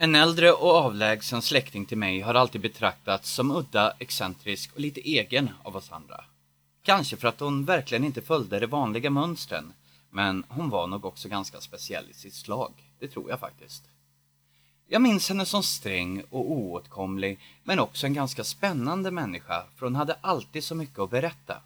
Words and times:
En 0.00 0.14
äldre 0.14 0.52
och 0.52 0.70
avlägsen 0.70 1.42
släkting 1.42 1.86
till 1.86 1.98
mig 1.98 2.20
har 2.20 2.34
alltid 2.34 2.60
betraktats 2.60 3.30
som 3.30 3.50
udda, 3.50 3.92
excentrisk 3.98 4.74
och 4.74 4.80
lite 4.80 5.00
egen 5.00 5.50
av 5.62 5.76
oss 5.76 5.92
andra. 5.92 6.24
Kanske 6.82 7.16
för 7.16 7.28
att 7.28 7.40
hon 7.40 7.64
verkligen 7.64 8.04
inte 8.04 8.22
följde 8.22 8.60
de 8.60 8.66
vanliga 8.66 9.10
mönstren, 9.10 9.72
men 10.10 10.44
hon 10.48 10.70
var 10.70 10.86
nog 10.86 11.04
också 11.04 11.28
ganska 11.28 11.60
speciell 11.60 12.10
i 12.10 12.14
sitt 12.14 12.34
slag. 12.34 12.72
Det 12.98 13.08
tror 13.08 13.30
jag 13.30 13.40
faktiskt. 13.40 13.84
Jag 14.88 15.02
minns 15.02 15.28
henne 15.28 15.46
som 15.46 15.62
sträng 15.62 16.22
och 16.30 16.52
oåtkomlig, 16.52 17.38
men 17.64 17.78
också 17.78 18.06
en 18.06 18.14
ganska 18.14 18.44
spännande 18.44 19.10
människa, 19.10 19.64
för 19.76 19.86
hon 19.86 19.96
hade 19.96 20.16
alltid 20.20 20.64
så 20.64 20.74
mycket 20.74 20.98
att 20.98 21.10
berätta. 21.10 21.62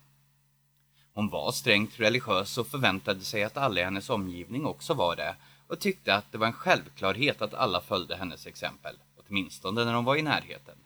Hon 1.14 1.28
var 1.28 1.52
strängt 1.52 2.00
religiös 2.00 2.58
och 2.58 2.66
förväntade 2.66 3.20
sig 3.20 3.44
att 3.44 3.56
alla 3.56 3.80
i 3.80 3.84
hennes 3.84 4.10
omgivning 4.10 4.66
också 4.66 4.94
var 4.94 5.16
det 5.16 5.34
och 5.66 5.80
tyckte 5.80 6.14
att 6.14 6.32
det 6.32 6.38
var 6.38 6.46
en 6.46 6.52
självklarhet 6.52 7.42
att 7.42 7.54
alla 7.54 7.80
följde 7.80 8.16
hennes 8.16 8.46
exempel, 8.46 8.96
åtminstone 9.16 9.84
när 9.84 9.92
de 9.92 10.04
var 10.04 10.16
i 10.16 10.22
närheten. 10.22 10.76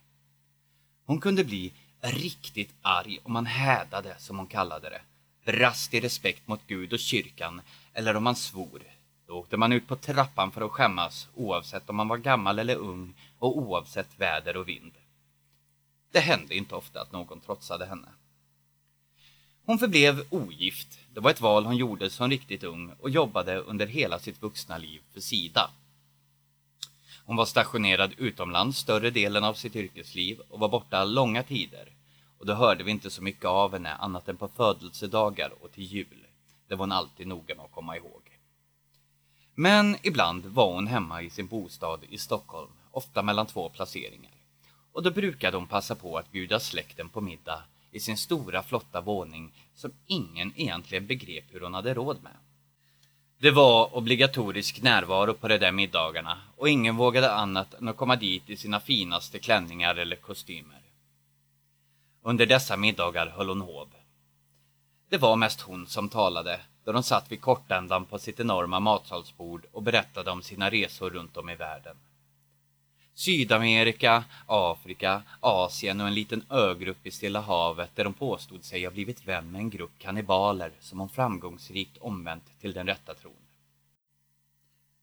Hon 1.05 1.21
kunde 1.21 1.45
bli 1.45 1.73
riktigt 2.01 2.75
arg 2.83 3.19
om 3.23 3.33
man 3.33 3.47
hädade, 3.47 4.17
som 4.19 4.39
hon 4.39 4.47
kallade 4.47 4.91
det, 4.91 5.01
brast 5.53 5.95
i 5.95 6.01
respekt 6.01 6.49
mot 6.49 6.67
Gud 6.67 6.93
och 6.93 6.99
kyrkan 6.99 7.63
eller 7.93 8.17
om 8.17 8.25
man 8.25 8.37
svor. 8.37 8.83
Då 9.27 9.33
åkte 9.39 9.57
man 9.57 9.73
ut 9.73 9.89
på 9.89 9.97
trappan 9.97 10.53
för 10.53 10.61
att 10.61 10.71
skämmas 10.71 11.29
oavsett 11.35 11.91
om 11.91 11.97
man 11.97 12.09
var 12.09 12.17
gammal 12.17 12.59
eller 12.59 12.77
ung 12.77 13.15
och 13.39 13.59
oavsett 13.59 14.19
väder 14.19 14.57
och 14.57 14.69
vind. 14.69 14.93
Det 16.13 16.21
hände 16.21 16.57
inte 16.57 16.75
ofta 16.75 17.01
att 17.01 17.13
någon 17.13 17.41
trotsade 17.41 17.87
henne. 17.87 18.09
Hon 19.65 19.79
förblev 19.79 20.27
ogift. 20.31 20.99
Det 21.17 21.21
var 21.21 21.31
ett 21.31 21.41
val 21.41 21.65
hon 21.65 21.77
gjorde 21.77 22.11
som 22.11 22.31
riktigt 22.31 22.65
ung 22.65 22.93
och 23.01 23.11
jobbade 23.11 23.59
under 23.59 23.87
hela 23.87 24.19
sitt 24.19 24.43
vuxna 24.43 24.79
liv 24.79 25.03
för 25.13 25.21
Sida. 25.21 25.71
Hon 27.25 27.37
var 27.37 27.45
stationerad 27.45 28.15
utomlands 28.19 28.79
större 28.79 29.11
delen 29.11 29.45
av 29.45 29.55
sitt 29.55 29.77
yrkesliv 29.77 30.41
och 30.49 30.61
var 30.61 30.69
borta 30.69 31.05
långa 31.05 31.43
tider. 31.43 31.93
Och 32.39 32.47
då 32.47 32.55
hörde 32.55 32.85
vi 32.85 32.91
inte 32.91 33.11
så 33.11 33.23
mycket 33.23 33.45
av 33.45 33.73
henne 33.73 33.93
annat 33.95 34.29
än 34.29 34.37
på 34.37 34.49
födelsedagar 34.49 35.53
och 35.61 35.73
till 35.73 35.85
jul. 35.85 36.27
Det 36.69 36.75
var 36.75 36.83
hon 36.83 36.93
alltid 36.93 37.27
noga 37.27 37.55
med 37.55 37.65
att 37.65 37.73
komma 37.73 37.97
ihåg. 37.97 38.39
Men 39.55 39.97
ibland 40.03 40.47
var 40.47 40.73
hon 40.73 40.87
hemma 40.87 41.23
i 41.23 41.31
sin 41.31 41.47
bostad 41.47 42.01
i 42.09 42.19
Stockholm, 42.19 42.73
ofta 42.91 43.23
mellan 43.23 43.47
två 43.47 43.69
placeringar. 43.69 44.35
Och 44.93 45.03
då 45.03 45.11
brukade 45.11 45.57
hon 45.57 45.67
passa 45.67 45.95
på 45.95 46.19
att 46.19 46.33
bjuda 46.33 46.61
släkten 46.61 47.09
på 47.09 47.21
middag 47.21 47.63
i 47.97 48.01
sin 48.01 48.17
stora 48.17 48.63
flotta 48.63 49.01
våning 49.01 49.53
som 49.75 49.93
ingen 50.07 50.53
egentligen 50.57 51.07
begrep 51.07 51.45
hur 51.51 51.61
hon 51.61 51.75
hade 51.75 51.95
råd 51.95 52.23
med. 52.23 52.37
Det 53.39 53.51
var 53.51 53.97
obligatorisk 53.97 54.83
närvaro 54.83 55.35
på 55.35 55.49
de 55.49 55.59
där 55.59 55.73
middagarna 55.73 56.39
och 56.57 56.69
ingen 56.69 56.97
vågade 56.97 57.33
annat 57.33 57.75
än 57.75 57.89
att 57.89 57.97
komma 57.97 58.17
dit 58.17 58.51
i 58.51 58.57
sina 58.57 58.81
finaste 58.81 59.39
klänningar 59.39 59.95
eller 59.95 60.17
kostymer. 60.17 60.83
Under 62.23 62.47
dessa 62.47 62.77
middagar 62.77 63.27
höll 63.27 63.49
hon 63.49 63.61
hov. 63.61 63.89
Det 65.09 65.19
var 65.19 65.37
mest 65.37 65.61
hon 65.61 65.87
som 65.87 66.09
talade 66.09 66.61
då 66.85 66.93
de 66.93 67.03
satt 67.03 67.33
vid 67.33 67.41
kortändan 67.41 68.05
på 68.05 68.19
sitt 68.19 68.41
enorma 68.41 68.81
matsalsbord 68.81 69.67
och 69.73 69.83
berättade 69.83 70.31
om 70.31 70.43
sina 70.43 70.71
resor 70.71 71.11
runt 71.11 71.37
om 71.37 71.51
i 71.51 71.55
världen. 71.55 71.97
Sydamerika, 73.19 74.25
Afrika, 74.47 75.23
Asien 75.41 76.01
och 76.01 76.07
en 76.07 76.15
liten 76.15 76.45
ögrupp 76.51 77.07
i 77.07 77.11
Stilla 77.11 77.41
havet 77.41 77.91
där 77.95 78.05
de 78.05 78.15
påstod 78.15 78.65
sig 78.65 78.85
ha 78.85 78.91
blivit 78.91 79.25
vän 79.25 79.51
med 79.51 79.59
en 79.59 79.71
grupp 79.71 79.99
kannibaler 79.99 80.73
som 80.81 80.99
hon 80.99 81.09
framgångsrikt 81.09 81.99
omvänt 81.99 82.61
till 82.61 82.73
den 82.73 82.87
rätta 82.87 83.15
tron. 83.15 83.33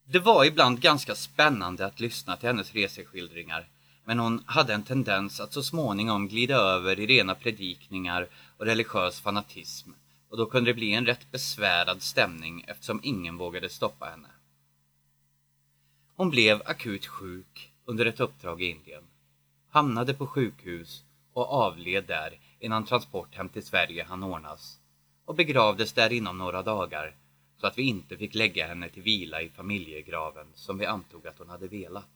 Det 0.06 0.20
var 0.20 0.46
ibland 0.46 0.82
ganska 0.82 1.16
spännande 1.16 1.86
att 1.86 2.00
lyssna 2.00 2.38
till 2.38 2.48
hennes 2.48 2.74
reseskildringar 2.74 3.68
men 4.06 4.20
hon 4.20 4.44
hade 4.46 4.74
en 4.74 4.84
tendens 4.84 5.40
att 5.40 5.54
så 5.54 5.64
småningom 5.64 6.28
glida 6.28 6.56
över 6.56 7.00
i 7.00 7.08
rena 7.08 7.36
predikningar 7.36 8.28
och 8.58 8.66
religiös 8.66 9.20
fanatism 9.20 9.90
och 10.30 10.38
då 10.38 10.46
kunde 10.46 10.70
det 10.70 10.76
bli 10.76 10.94
en 10.94 11.06
rätt 11.06 11.32
besvärad 11.32 12.02
stämning 12.02 12.66
eftersom 12.68 13.00
ingen 13.04 13.38
vågade 13.38 13.70
stoppa 13.70 14.06
henne. 14.06 14.30
Hon 16.16 16.30
blev 16.30 16.62
akut 16.66 17.06
sjuk 17.06 17.73
under 17.86 18.06
ett 18.06 18.20
uppdrag 18.20 18.62
i 18.62 18.66
Indien, 18.66 19.04
hamnade 19.70 20.14
på 20.14 20.28
sjukhus 20.28 21.04
och 21.34 21.52
avled 21.52 22.06
där 22.06 22.40
innan 22.60 22.86
transport 22.86 23.36
hem 23.36 23.50
till 23.50 23.66
Sverige 23.66 24.04
hann 24.04 24.24
ordnas 24.24 24.80
och 25.26 25.36
begravdes 25.36 25.94
där 25.94 26.14
inom 26.14 26.38
några 26.38 26.64
dagar 26.64 27.16
så 27.58 27.68
att 27.68 27.78
vi 27.78 27.84
inte 27.84 28.18
fick 28.18 28.36
lägga 28.36 28.68
henne 28.68 28.90
till 28.90 29.04
vila 29.04 29.42
i 29.42 29.50
familjegraven 29.50 30.48
som 30.54 30.78
vi 30.78 30.86
antog 30.86 31.28
att 31.28 31.40
hon 31.40 31.50
hade 31.50 31.68
velat. 31.68 32.10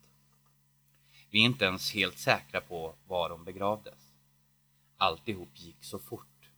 Vi 1.30 1.40
är 1.42 1.46
inte 1.46 1.66
ens 1.66 1.94
helt 1.94 2.18
säkra 2.18 2.62
på 2.62 2.96
var 3.08 3.30
hon 3.30 3.44
begravdes. 3.44 4.14
Alltihop 4.98 5.50
gick 5.54 5.84
så 5.84 6.00
fort. 6.00 6.50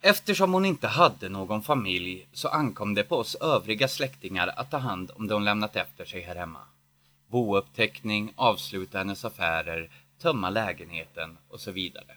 Eftersom 0.00 0.52
hon 0.52 0.64
inte 0.64 0.88
hade 0.88 1.28
någon 1.28 1.62
familj 1.62 2.28
så 2.32 2.48
ankom 2.48 2.94
det 2.94 3.04
på 3.04 3.16
oss 3.16 3.34
övriga 3.34 3.88
släktingar 3.88 4.48
att 4.48 4.70
ta 4.70 4.78
hand 4.78 5.10
om 5.14 5.26
det 5.26 5.34
hon 5.34 5.44
lämnat 5.44 5.76
efter 5.76 6.04
sig 6.04 6.20
här 6.20 6.36
hemma 6.36 6.60
bouppteckning, 7.32 8.32
avsluta 8.36 8.98
hennes 8.98 9.24
affärer, 9.24 9.90
tömma 10.18 10.50
lägenheten 10.50 11.38
och 11.48 11.60
så 11.60 11.70
vidare. 11.70 12.16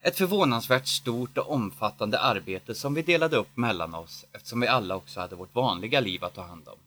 Ett 0.00 0.18
förvånansvärt 0.18 0.86
stort 0.86 1.38
och 1.38 1.52
omfattande 1.52 2.18
arbete 2.18 2.74
som 2.74 2.94
vi 2.94 3.02
delade 3.02 3.36
upp 3.36 3.56
mellan 3.56 3.94
oss 3.94 4.24
eftersom 4.32 4.60
vi 4.60 4.66
alla 4.66 4.96
också 4.96 5.20
hade 5.20 5.36
vårt 5.36 5.54
vanliga 5.54 6.00
liv 6.00 6.24
att 6.24 6.34
ta 6.34 6.42
hand 6.42 6.68
om. 6.68 6.78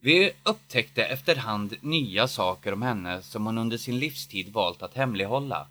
Vi 0.00 0.32
upptäckte 0.42 1.04
efterhand 1.04 1.74
nya 1.80 2.28
saker 2.28 2.72
om 2.72 2.82
henne 2.82 3.22
som 3.22 3.46
hon 3.46 3.58
under 3.58 3.78
sin 3.78 3.98
livstid 3.98 4.52
valt 4.52 4.82
att 4.82 4.94
hemlighålla 4.94 5.66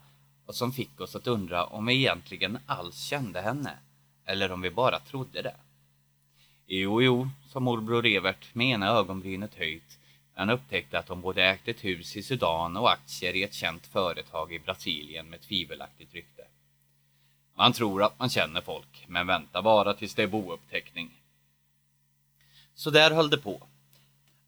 och 0.45 0.55
som 0.55 0.71
fick 0.71 1.01
oss 1.01 1.15
att 1.15 1.27
undra 1.27 1.65
om 1.65 1.85
vi 1.85 1.93
egentligen 1.93 2.57
alls 2.65 3.03
kände 3.03 3.41
henne 3.41 3.77
eller 4.25 4.51
om 4.51 4.61
vi 4.61 4.71
bara 4.71 4.99
trodde 4.99 5.41
det. 5.41 5.55
Jo, 6.68 7.01
jo, 7.01 7.29
sa 7.50 7.59
morbror 7.59 8.06
Evert 8.06 8.56
med 8.56 8.68
ena 8.68 8.88
ögonbrynet 8.88 9.56
höjt. 9.56 10.00
Han 10.35 10.50
upptäckte 10.50 11.00
att 11.00 11.07
de 11.07 11.22
både 11.22 11.44
ägt 11.44 11.68
ett 11.68 11.84
hus 11.84 12.16
i 12.16 12.24
Sudan 12.24 12.78
och 12.78 12.91
aktier 12.91 13.35
i 13.35 13.44
ett 13.44 13.53
känt 13.53 13.88
företag 13.88 14.53
i 14.53 14.59
Brasilien 14.59 15.29
med 15.29 15.41
tvivelaktigt 15.41 16.13
rykte. 16.13 16.44
Man 17.56 17.74
tror 17.74 18.03
att 18.03 18.19
man 18.19 18.29
känner 18.29 18.62
folk, 18.62 19.06
men 19.07 19.28
vänta 19.28 19.62
bara 19.62 19.94
tills 19.94 20.16
det 20.16 20.24
är 20.24 20.28
bouppteckning. 20.28 21.12
Så 22.75 22.90
där 22.90 23.12
höll 23.12 23.30
det 23.30 23.38
på. 23.38 23.68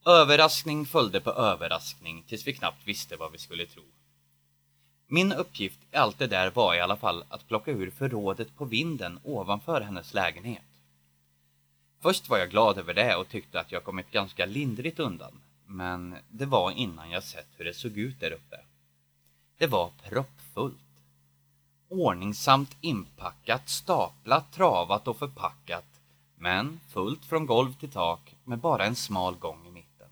Överraskning 0.06 0.86
följde 0.86 1.22
på 1.22 1.32
överraskning 1.32 2.24
tills 2.28 2.48
vi 2.48 2.54
knappt 2.54 2.88
visste 2.88 3.16
vad 3.16 3.32
vi 3.32 3.38
skulle 3.38 3.66
tro. 3.66 3.84
Min 5.08 5.32
uppgift 5.32 5.80
i 5.92 5.96
allt 5.96 6.20
det 6.20 6.28
där 6.28 6.52
var 6.52 6.76
i 6.76 6.80
alla 6.80 6.98
fall 6.98 7.24
att 7.30 7.48
plocka 7.48 7.72
ur 7.72 7.90
förrådet 7.90 8.58
på 8.58 8.66
vinden 8.66 9.20
ovanför 9.24 9.82
hennes 9.82 10.14
lägenhet. 10.14 10.75
Först 12.06 12.30
var 12.30 12.38
jag 12.38 12.50
glad 12.50 12.78
över 12.78 12.94
det 12.94 13.16
och 13.16 13.30
tyckte 13.30 13.60
att 13.60 13.72
jag 13.72 13.84
kommit 13.84 14.12
ganska 14.12 14.46
lindrigt 14.46 15.00
undan. 15.00 15.32
Men 15.66 16.16
det 16.30 16.46
var 16.46 16.72
innan 16.72 17.12
jag 17.12 17.24
sett 17.24 17.48
hur 17.58 17.66
det 17.66 17.74
såg 17.74 17.98
ut 17.98 18.20
där 18.20 18.32
uppe. 18.32 18.60
Det 19.58 19.68
var 19.68 19.92
proppfullt. 20.04 21.02
Ordningsamt 21.90 22.78
inpackat, 22.82 23.70
staplat, 23.70 24.54
travat 24.54 25.08
och 25.08 25.18
förpackat. 25.18 25.86
Men 26.36 26.80
fullt 26.90 27.26
från 27.26 27.46
golv 27.46 27.74
till 27.74 27.92
tak 27.92 28.36
med 28.44 28.60
bara 28.60 28.86
en 28.86 28.96
smal 28.96 29.36
gång 29.36 29.68
i 29.68 29.72
mitten. 29.72 30.10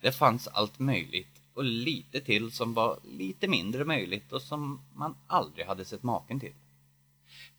Det 0.00 0.12
fanns 0.12 0.48
allt 0.48 0.78
möjligt 0.78 1.42
och 1.54 1.64
lite 1.64 2.20
till 2.20 2.52
som 2.52 2.74
var 2.74 2.98
lite 3.02 3.48
mindre 3.48 3.84
möjligt 3.84 4.32
och 4.32 4.42
som 4.42 4.80
man 4.94 5.16
aldrig 5.26 5.66
hade 5.66 5.84
sett 5.84 6.02
maken 6.02 6.40
till. 6.40 6.54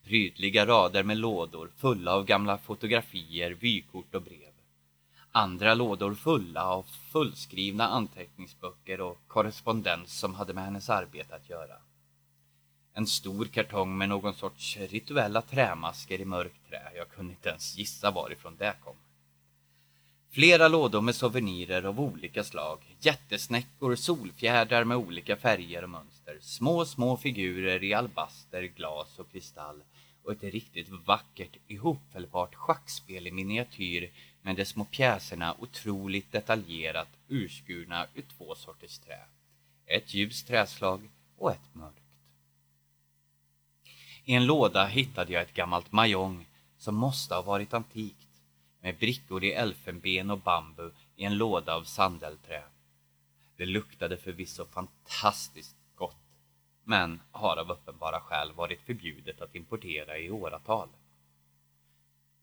Prydliga 0.03 0.65
rader 0.65 1.03
med 1.03 1.17
lådor 1.17 1.71
fulla 1.77 2.13
av 2.13 2.25
gamla 2.25 2.57
fotografier, 2.57 3.51
vykort 3.51 4.15
och 4.15 4.21
brev. 4.21 4.51
Andra 5.31 5.73
lådor 5.73 6.15
fulla 6.15 6.65
av 6.65 6.83
fullskrivna 6.83 7.87
anteckningsböcker 7.87 9.01
och 9.01 9.21
korrespondens 9.27 10.19
som 10.19 10.35
hade 10.35 10.53
med 10.53 10.63
hennes 10.63 10.89
arbete 10.89 11.35
att 11.35 11.49
göra. 11.49 11.75
En 12.93 13.07
stor 13.07 13.45
kartong 13.45 13.97
med 13.97 14.09
någon 14.09 14.33
sorts 14.33 14.77
rituella 14.77 15.41
trämasker 15.41 16.21
i 16.21 16.25
mörkt 16.25 16.69
trä. 16.69 16.91
Jag 16.95 17.09
kunde 17.09 17.33
inte 17.33 17.49
ens 17.49 17.77
gissa 17.77 18.11
varifrån 18.11 18.55
det 18.57 18.75
kom. 18.83 18.95
Flera 20.35 20.67
lådor 20.67 21.01
med 21.01 21.15
souvenirer 21.15 21.83
av 21.83 21.99
olika 21.99 22.43
slag. 22.43 22.79
Jättesnäckor, 22.99 23.95
solfjädrar 23.95 24.83
med 24.83 24.97
olika 24.97 25.35
färger 25.35 25.83
och 25.83 25.89
mönster. 25.89 26.37
Små, 26.41 26.85
små 26.85 27.17
figurer 27.17 27.83
i 27.83 27.93
albaster, 27.93 28.63
glas 28.63 29.19
och 29.19 29.31
kristall 29.31 29.83
och 30.23 30.31
ett 30.31 30.43
riktigt 30.43 30.89
vackert 30.89 31.57
ihopfällbart 31.67 32.55
schackspel 32.55 33.27
i 33.27 33.31
miniatyr 33.31 34.11
med 34.41 34.55
de 34.55 34.65
små 34.65 34.85
pjäserna 34.85 35.55
otroligt 35.59 36.31
detaljerat 36.31 37.09
urskurna 37.27 38.07
ur 38.15 38.23
två 38.37 38.55
sorters 38.55 38.99
trä. 38.99 39.19
Ett 39.85 40.13
ljust 40.13 40.47
träslag 40.47 41.09
och 41.37 41.51
ett 41.51 41.73
mörkt. 41.75 41.99
I 44.25 44.33
en 44.33 44.45
låda 44.45 44.85
hittade 44.85 45.33
jag 45.33 45.41
ett 45.41 45.53
gammalt 45.53 45.91
majong 45.91 46.45
som 46.77 46.95
måste 46.95 47.35
ha 47.35 47.41
varit 47.41 47.73
antikt 47.73 48.24
med 48.85 48.97
brickor 48.97 49.43
i 49.43 49.51
elfenben 49.51 50.31
och 50.31 50.39
bambu 50.39 50.91
i 51.15 51.23
en 51.23 51.37
låda 51.37 51.75
av 51.75 51.83
sandelträ. 51.83 52.63
Det 53.57 53.65
luktade 53.65 54.17
förvisso 54.17 54.65
fantastiskt 54.65 55.75
gott, 55.95 56.25
men 56.83 57.21
har 57.31 57.57
av 57.57 57.71
uppenbara 57.71 58.19
skäl 58.19 58.51
varit 58.51 58.81
förbjudet 58.81 59.41
att 59.41 59.55
importera 59.55 60.17
i 60.17 60.31
åratal. 60.31 60.89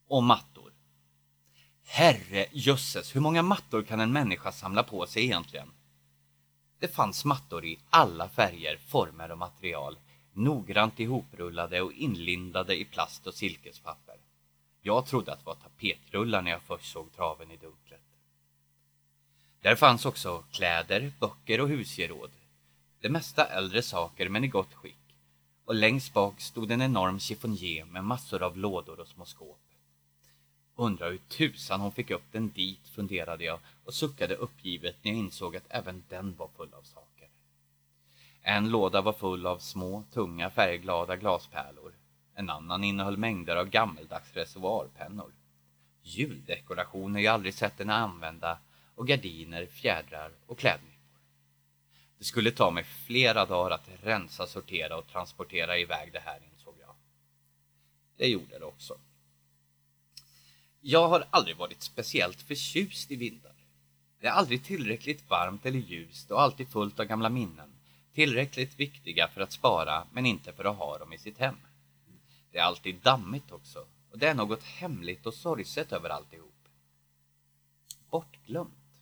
Och 0.06 0.22
mattor. 0.22 0.72
Herre 1.84 2.46
jösses, 2.52 3.16
hur 3.16 3.20
många 3.20 3.42
mattor 3.42 3.82
kan 3.82 4.00
en 4.00 4.12
människa 4.12 4.52
samla 4.52 4.82
på 4.82 5.06
sig 5.06 5.24
egentligen? 5.24 5.70
Det 6.78 6.88
fanns 6.88 7.24
mattor 7.24 7.64
i 7.64 7.78
alla 7.90 8.28
färger, 8.28 8.76
former 8.76 9.30
och 9.30 9.38
material, 9.38 9.98
noggrant 10.32 11.00
ihoprullade 11.00 11.80
och 11.80 11.92
inlindade 11.92 12.80
i 12.80 12.84
plast 12.84 13.26
och 13.26 13.34
silkespapper. 13.34 14.11
Jag 14.84 15.06
trodde 15.06 15.32
att 15.32 15.38
det 15.38 15.46
var 15.46 15.54
tapetrullar 15.54 16.42
när 16.42 16.50
jag 16.50 16.62
först 16.62 16.92
såg 16.92 17.12
traven 17.12 17.50
i 17.50 17.56
dunklet. 17.56 18.00
Där 19.60 19.76
fanns 19.76 20.06
också 20.06 20.44
kläder, 20.50 21.12
böcker 21.20 21.60
och 21.60 21.68
husgeråd. 21.68 22.30
Det 23.00 23.08
mesta 23.08 23.44
äldre 23.44 23.82
saker 23.82 24.28
men 24.28 24.44
i 24.44 24.48
gott 24.48 24.74
skick. 24.74 24.96
Och 25.64 25.74
längst 25.74 26.12
bak 26.12 26.40
stod 26.40 26.70
en 26.70 26.82
enorm 26.82 27.18
chiffonier 27.20 27.84
med 27.84 28.04
massor 28.04 28.42
av 28.42 28.58
lådor 28.58 29.00
och 29.00 29.08
små 29.08 29.24
skåp. 29.24 29.60
Undrar 30.76 31.10
hur 31.10 31.18
tusan 31.18 31.80
hon 31.80 31.92
fick 31.92 32.10
upp 32.10 32.32
den 32.32 32.48
dit, 32.48 32.88
funderade 32.88 33.44
jag 33.44 33.58
och 33.84 33.94
suckade 33.94 34.34
uppgivet 34.34 34.96
när 35.02 35.12
jag 35.12 35.18
insåg 35.18 35.56
att 35.56 35.66
även 35.68 36.04
den 36.08 36.36
var 36.36 36.48
full 36.56 36.74
av 36.74 36.82
saker. 36.82 37.28
En 38.42 38.70
låda 38.70 39.00
var 39.00 39.12
full 39.12 39.46
av 39.46 39.58
små, 39.58 40.04
tunga, 40.12 40.50
färgglada 40.50 41.16
glaspärlor. 41.16 41.92
En 42.34 42.50
annan 42.50 42.84
innehöll 42.84 43.16
mängder 43.16 43.56
av 43.56 43.68
gammeldags 43.68 44.34
reservoarpennor. 44.34 45.32
Juldekorationer 46.02 47.20
jag 47.20 47.34
aldrig 47.34 47.54
sett 47.54 47.78
henne 47.78 47.94
använda 47.94 48.58
och 48.94 49.08
gardiner, 49.08 49.66
fjädrar 49.66 50.32
och 50.46 50.58
klädnypor. 50.58 50.92
Det 52.18 52.24
skulle 52.24 52.50
ta 52.50 52.70
mig 52.70 52.84
flera 52.84 53.46
dagar 53.46 53.70
att 53.70 53.88
rensa, 54.02 54.46
sortera 54.46 54.96
och 54.96 55.06
transportera 55.06 55.78
iväg 55.78 56.12
det 56.12 56.20
här 56.20 56.40
insåg 56.52 56.74
jag. 56.80 56.94
Det 58.16 58.28
gjorde 58.28 58.58
det 58.58 58.64
också. 58.64 58.98
Jag 60.80 61.08
har 61.08 61.24
aldrig 61.30 61.56
varit 61.56 61.82
speciellt 61.82 62.42
förtjust 62.42 63.10
i 63.10 63.16
vindar. 63.16 63.54
Det 64.20 64.26
är 64.26 64.30
aldrig 64.30 64.64
tillräckligt 64.64 65.30
varmt 65.30 65.66
eller 65.66 65.78
ljust 65.78 66.30
och 66.30 66.40
alltid 66.40 66.68
fullt 66.68 67.00
av 67.00 67.06
gamla 67.06 67.28
minnen. 67.28 67.72
Tillräckligt 68.14 68.80
viktiga 68.80 69.28
för 69.28 69.40
att 69.40 69.52
spara 69.52 70.06
men 70.12 70.26
inte 70.26 70.52
för 70.52 70.64
att 70.64 70.76
ha 70.76 70.98
dem 70.98 71.12
i 71.12 71.18
sitt 71.18 71.38
hem. 71.38 71.56
Det 72.52 72.58
är 72.58 72.62
alltid 72.62 72.96
dammigt 72.96 73.52
också 73.52 73.86
och 74.12 74.18
det 74.18 74.28
är 74.28 74.34
något 74.34 74.62
hemligt 74.62 75.26
och 75.26 75.34
sorgset 75.34 75.92
över 75.92 76.10
alltihop. 76.10 76.68
Bortglömt. 78.10 79.00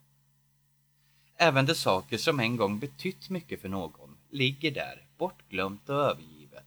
Även 1.37 1.67
de 1.67 1.75
saker 1.75 2.19
som 2.19 2.41
en 2.41 2.57
gång 2.57 2.79
betytt 2.79 3.31
mycket 3.31 3.61
för 3.61 3.69
någon 3.69 4.17
ligger 4.31 4.71
där, 4.71 5.07
bortglömt 5.19 5.89
och 5.89 5.97
övergivet. 5.97 6.65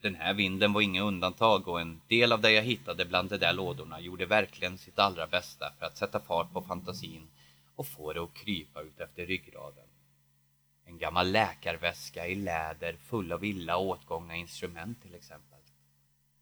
Den 0.00 0.14
här 0.14 0.34
vinden 0.34 0.72
var 0.72 0.80
inget 0.80 1.02
undantag 1.02 1.68
och 1.68 1.80
en 1.80 2.00
del 2.08 2.32
av 2.32 2.40
det 2.40 2.50
jag 2.50 2.62
hittade 2.62 3.04
bland 3.04 3.30
de 3.30 3.36
där 3.38 3.52
lådorna 3.52 4.00
gjorde 4.00 4.26
verkligen 4.26 4.78
sitt 4.78 4.98
allra 4.98 5.26
bästa 5.26 5.72
för 5.78 5.86
att 5.86 5.96
sätta 5.96 6.20
fart 6.20 6.52
på 6.52 6.62
fantasin 6.62 7.28
och 7.76 7.86
få 7.86 8.12
det 8.12 8.22
att 8.22 8.34
krypa 8.34 8.82
ut 8.82 9.00
efter 9.00 9.26
ryggraden. 9.26 9.86
En 10.84 10.98
gammal 10.98 11.30
läkarväska 11.30 12.26
i 12.26 12.34
läder 12.34 12.96
full 12.96 13.32
av 13.32 13.44
illa 13.44 13.76
åtgångna 13.76 14.36
instrument 14.36 15.02
till 15.02 15.14
exempel. 15.14 15.55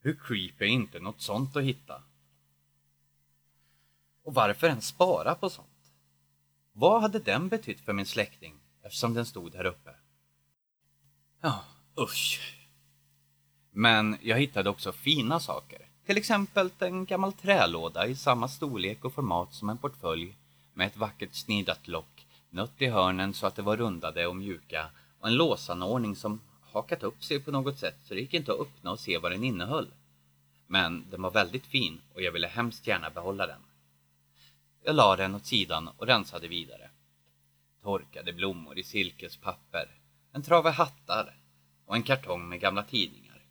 Hur 0.05 0.15
creepy 0.15 0.65
är 0.65 0.69
inte 0.69 1.01
något 1.01 1.21
sånt 1.21 1.57
att 1.57 1.63
hitta? 1.63 2.03
Och 4.25 4.35
varför 4.35 4.67
ens 4.67 4.87
spara 4.87 5.35
på 5.35 5.51
sånt? 5.51 5.69
Vad 6.73 7.03
hade 7.03 7.19
den 7.19 7.49
betytt 7.49 7.81
för 7.81 7.93
min 7.93 8.07
släkting 8.07 8.55
eftersom 8.83 9.15
den 9.15 9.27
stod 9.27 9.55
här 9.55 9.65
uppe? 9.65 9.91
Ja, 11.41 11.65
usch. 12.01 12.57
Men 13.71 14.19
jag 14.23 14.39
hittade 14.39 14.71
också 14.71 14.93
fina 14.93 15.41
saker. 15.41 15.89
Till 16.07 16.17
exempel 16.17 16.71
en 16.79 17.05
gammal 17.05 17.33
trälåda 17.33 18.07
i 18.07 18.17
samma 18.17 18.49
storlek 18.49 19.05
och 19.05 19.15
format 19.15 19.55
som 19.55 19.69
en 19.69 19.79
portfölj 19.79 20.37
med 20.75 20.87
ett 20.87 20.97
vackert 20.97 21.35
snidat 21.35 21.89
lock, 21.89 22.27
nött 22.51 22.83
i 22.83 22.87
hörnen 22.87 23.35
så 23.35 23.47
att 23.47 23.57
det 23.57 23.63
var 23.63 23.77
rundade 23.77 24.27
och 24.27 24.37
mjuka 24.37 24.87
och 25.21 25.29
en 25.29 25.35
låsanordning 25.35 26.17
som 26.17 26.41
hakat 26.75 27.03
upp 27.03 27.25
sig 27.25 27.41
på 27.41 27.51
något 27.51 27.79
sätt 27.79 27.97
så 28.05 28.15
det 28.15 28.21
gick 28.21 28.35
inte 28.35 28.53
att 28.53 28.61
öppna 28.61 28.91
och 28.91 29.01
se 29.01 29.19
vad 29.19 29.33
den 29.33 29.45
innehöll. 29.45 29.89
Men 30.67 31.05
den 31.11 31.23
var 31.23 31.31
väldigt 31.31 31.67
fin 31.67 32.01
och 32.15 32.23
jag 32.23 32.33
ville 32.33 32.47
hemskt 32.47 32.87
gärna 32.87 33.11
behålla 33.11 33.47
den. 33.47 33.61
Jag 34.85 34.97
la 34.97 35.17
den 35.17 35.35
åt 35.35 35.47
sidan 35.47 35.89
och 35.97 36.07
rensade 36.07 36.49
vidare. 36.49 36.91
Torkade 37.83 38.33
blommor 38.33 38.79
i 38.79 38.83
silkespapper, 38.83 39.89
en 40.33 40.43
trave 40.43 40.71
hattar 40.71 41.35
och 41.87 41.97
en 41.97 42.03
kartong 42.03 42.49
med 42.49 42.61
gamla 42.61 42.83
tidningar. 42.83 43.43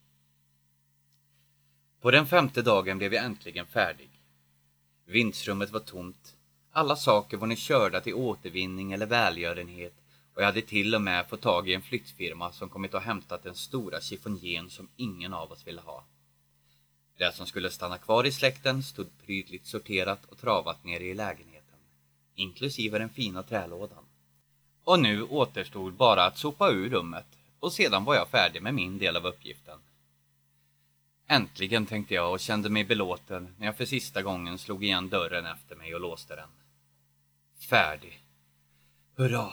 På 2.02 2.12
den 2.12 2.28
femte 2.28 2.62
dagen 2.62 2.98
blev 2.98 3.14
jag 3.14 3.26
äntligen 3.26 3.66
färdig. 3.66 4.10
Vindsrummet 5.06 5.72
var 5.72 5.80
tomt. 5.80 6.36
Alla 6.72 6.96
saker 6.96 7.38
var 7.38 7.48
nu 7.48 7.56
körda 7.56 8.02
till 8.02 8.14
återvinning 8.14 8.92
eller 8.92 9.06
välgörenhet 9.06 10.03
och 10.34 10.42
jag 10.42 10.46
hade 10.46 10.62
till 10.62 10.96
och 10.96 11.02
med 11.02 11.30
fått 11.30 11.42
tag 11.42 11.70
i 11.70 11.74
en 11.74 11.82
flyttfirma 11.82 12.52
som 12.52 12.70
kommit 12.70 12.94
och 12.94 13.02
hämtat 13.02 13.44
den 13.44 13.56
stora 13.56 14.02
chiffonjén 14.02 14.70
som 14.70 14.90
ingen 14.96 15.34
av 15.34 15.52
oss 15.52 15.68
ville 15.68 15.82
ha. 15.82 16.06
Det 17.18 17.36
som 17.36 17.46
skulle 17.46 17.70
stanna 17.70 17.98
kvar 17.98 18.24
i 18.24 18.32
släkten 18.32 18.84
stod 18.84 19.08
prydligt 19.26 19.66
sorterat 19.66 20.26
och 20.26 20.38
travat 20.38 20.84
nere 20.84 21.04
i 21.04 21.14
lägenheten, 21.14 21.80
inklusive 22.36 23.00
den 23.00 23.10
fina 23.10 23.44
trälådan. 23.44 24.04
Och 24.84 25.00
nu 25.00 25.24
återstod 25.24 25.94
bara 25.94 26.26
att 26.26 26.38
sopa 26.38 26.72
ur 26.72 26.90
rummet 26.90 27.26
och 27.60 27.74
sedan 27.74 28.04
var 28.04 28.16
jag 28.16 28.28
färdig 28.28 28.62
med 28.62 28.74
min 28.74 28.98
del 28.98 29.16
av 29.16 29.26
uppgiften. 29.26 29.80
Äntligen 31.28 31.86
tänkte 31.86 32.14
jag 32.14 32.32
och 32.32 32.40
kände 32.40 32.70
mig 32.70 32.84
belåten 32.84 33.56
när 33.58 33.66
jag 33.66 33.78
för 33.78 33.86
sista 33.86 34.22
gången 34.22 34.58
slog 34.58 34.84
igen 34.84 35.10
dörren 35.10 35.46
efter 35.46 35.76
mig 35.76 35.96
och 35.96 36.02
låste 36.02 36.36
den. 36.36 36.50
Färdig. 37.70 38.20
Hurra! 39.16 39.52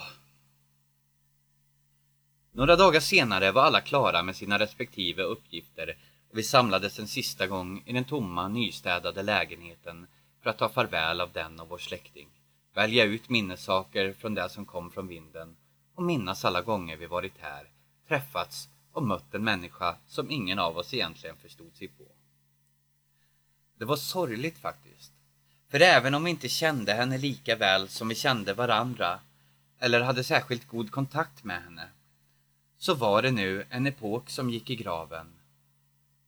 Några 2.52 2.76
dagar 2.76 3.00
senare 3.00 3.52
var 3.52 3.62
alla 3.62 3.80
klara 3.80 4.22
med 4.22 4.36
sina 4.36 4.58
respektive 4.58 5.22
uppgifter 5.22 5.96
och 6.30 6.38
vi 6.38 6.42
samlades 6.42 6.98
en 6.98 7.08
sista 7.08 7.46
gång 7.46 7.82
i 7.86 7.92
den 7.92 8.04
tomma, 8.04 8.48
nystädade 8.48 9.22
lägenheten 9.22 10.06
för 10.42 10.50
att 10.50 10.58
ta 10.58 10.68
farväl 10.68 11.20
av 11.20 11.32
den 11.32 11.60
och 11.60 11.68
vår 11.68 11.78
släkting, 11.78 12.28
välja 12.74 13.04
ut 13.04 13.28
minnessaker 13.28 14.12
från 14.12 14.34
det 14.34 14.48
som 14.48 14.66
kom 14.66 14.90
från 14.90 15.08
vinden 15.08 15.56
och 15.94 16.02
minnas 16.02 16.44
alla 16.44 16.62
gånger 16.62 16.96
vi 16.96 17.06
varit 17.06 17.38
här, 17.38 17.68
träffats 18.08 18.68
och 18.92 19.02
mött 19.02 19.34
en 19.34 19.44
människa 19.44 19.96
som 20.06 20.30
ingen 20.30 20.58
av 20.58 20.78
oss 20.78 20.94
egentligen 20.94 21.36
förstod 21.36 21.74
sig 21.74 21.88
på. 21.88 22.04
Det 23.78 23.84
var 23.84 23.96
sorgligt 23.96 24.58
faktiskt. 24.58 25.12
För 25.70 25.80
även 25.80 26.14
om 26.14 26.24
vi 26.24 26.30
inte 26.30 26.48
kände 26.48 26.92
henne 26.92 27.18
lika 27.18 27.56
väl 27.56 27.88
som 27.88 28.08
vi 28.08 28.14
kände 28.14 28.54
varandra 28.54 29.20
eller 29.78 30.00
hade 30.00 30.24
särskilt 30.24 30.68
god 30.68 30.90
kontakt 30.90 31.44
med 31.44 31.62
henne 31.62 31.88
så 32.82 32.94
var 32.94 33.22
det 33.22 33.30
nu 33.30 33.66
en 33.70 33.86
epok 33.86 34.30
som 34.30 34.50
gick 34.50 34.70
i 34.70 34.76
graven 34.76 35.26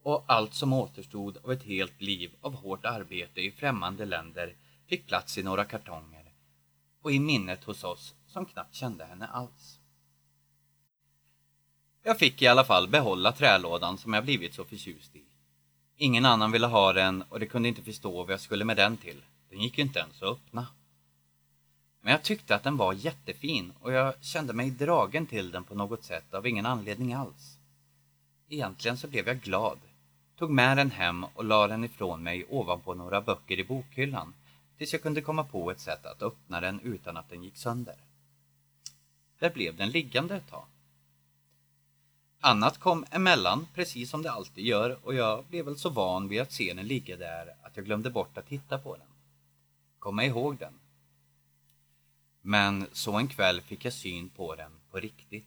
och 0.03 0.25
allt 0.27 0.55
som 0.55 0.73
återstod 0.73 1.39
av 1.45 1.53
ett 1.53 1.63
helt 1.63 2.01
liv 2.01 2.33
av 2.41 2.55
hårt 2.55 2.85
arbete 2.85 3.41
i 3.41 3.51
främmande 3.51 4.05
länder 4.05 4.57
fick 4.87 5.07
plats 5.07 5.39
i 5.39 5.43
några 5.43 5.65
kartonger 5.65 6.33
och 7.03 7.13
i 7.13 7.19
minnet 7.19 7.65
hos 7.65 7.85
oss 7.85 8.15
som 8.27 8.47
knappt 8.47 8.75
kände 8.75 9.05
henne 9.05 9.27
alls. 9.27 9.79
Jag 12.03 12.19
fick 12.19 12.43
i 12.43 12.47
alla 12.47 12.65
fall 12.65 12.89
behålla 12.89 13.33
trälådan 13.33 13.99
som 13.99 14.13
jag 14.15 14.25
blivit 14.25 14.55
så 14.55 14.65
förtjust 14.65 15.17
i. 15.17 15.25
Ingen 15.97 16.25
annan 16.25 16.53
ville 16.53 16.67
ha 16.67 16.93
den 16.93 17.23
och 17.23 17.41
de 17.41 17.47
kunde 17.47 17.69
inte 17.69 17.83
förstå 17.83 18.23
vad 18.23 18.33
jag 18.33 18.41
skulle 18.41 18.65
med 18.65 18.77
den 18.77 18.97
till. 18.97 19.23
Den 19.51 19.61
gick 19.61 19.79
ju 19.79 19.85
inte 19.85 19.99
ens 19.99 20.23
att 20.23 20.29
öppna. 20.29 20.67
Men 22.03 22.13
jag 22.13 22.23
tyckte 22.23 22.55
att 22.55 22.63
den 22.63 22.77
var 22.77 22.93
jättefin 22.93 23.73
och 23.81 23.93
jag 23.93 24.15
kände 24.25 24.53
mig 24.53 24.71
dragen 24.71 25.27
till 25.27 25.51
den 25.51 25.65
på 25.65 25.75
något 25.75 26.05
sätt 26.05 26.35
av 26.35 26.47
ingen 26.47 26.67
anledning 26.67 27.15
alls. 27.15 27.59
Egentligen 28.49 28.97
så 28.97 29.09
blev 29.09 29.27
jag 29.27 29.41
glad 29.41 29.79
tog 30.43 30.51
med 30.51 30.77
den 30.77 30.91
hem 30.91 31.25
och 31.25 31.45
la 31.45 31.67
den 31.67 31.85
ifrån 31.85 32.23
mig 32.23 32.47
ovanpå 32.49 32.95
några 32.95 33.21
böcker 33.21 33.59
i 33.59 33.65
bokhyllan 33.65 34.35
tills 34.79 34.93
jag 34.93 35.03
kunde 35.03 35.21
komma 35.21 35.45
på 35.45 35.71
ett 35.71 35.81
sätt 35.81 36.07
att 36.07 36.23
öppna 36.23 36.61
den 36.61 36.81
utan 36.81 37.17
att 37.17 37.31
den 37.31 37.43
gick 37.43 37.57
sönder. 37.57 37.97
Där 39.39 39.51
blev 39.51 39.77
den 39.77 39.91
liggande 39.91 40.37
ett 40.37 40.51
tag. 40.51 40.65
Annat 42.41 42.79
kom 42.79 43.05
emellan, 43.11 43.67
precis 43.75 44.11
som 44.11 44.23
det 44.23 44.31
alltid 44.31 44.67
gör 44.67 44.99
och 45.03 45.15
jag 45.15 45.45
blev 45.45 45.65
väl 45.65 45.79
så 45.79 45.89
van 45.89 46.29
vid 46.29 46.41
att 46.41 46.53
se 46.53 46.75
den 46.75 46.87
ligga 46.87 47.17
där 47.17 47.55
att 47.63 47.77
jag 47.77 47.85
glömde 47.85 48.11
bort 48.11 48.39
att 48.39 48.49
titta 48.49 48.79
på 48.79 48.97
den. 48.97 49.07
Komma 49.99 50.25
ihåg 50.25 50.59
den. 50.59 50.75
Men 52.43 52.87
så 52.93 53.13
en 53.13 53.29
kväll 53.29 53.61
fick 53.61 53.85
jag 53.85 53.93
syn 53.93 54.29
på 54.29 54.55
den 54.55 54.73
på 54.91 55.01
riktigt. 55.01 55.47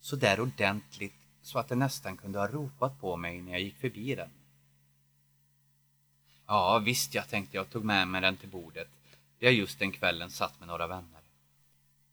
Så 0.00 0.16
där 0.16 0.40
ordentligt 0.40 1.14
så 1.42 1.58
att 1.58 1.68
den 1.68 1.78
nästan 1.78 2.16
kunde 2.16 2.38
ha 2.38 2.48
ropat 2.48 3.00
på 3.00 3.16
mig 3.16 3.42
när 3.42 3.52
jag 3.52 3.60
gick 3.60 3.76
förbi 3.76 4.14
den. 4.14 4.30
Ja, 6.46 6.78
visst 6.78 7.14
jag 7.14 7.28
tänkte 7.28 7.56
jag 7.56 7.70
tog 7.70 7.84
med 7.84 8.08
mig 8.08 8.20
den 8.20 8.36
till 8.36 8.48
bordet. 8.48 8.88
där 9.38 9.46
Jag 9.46 9.52
just 9.52 9.78
den 9.78 9.92
kvällen 9.92 10.30
satt 10.30 10.58
med 10.58 10.68
några 10.68 10.86
vänner. 10.86 11.20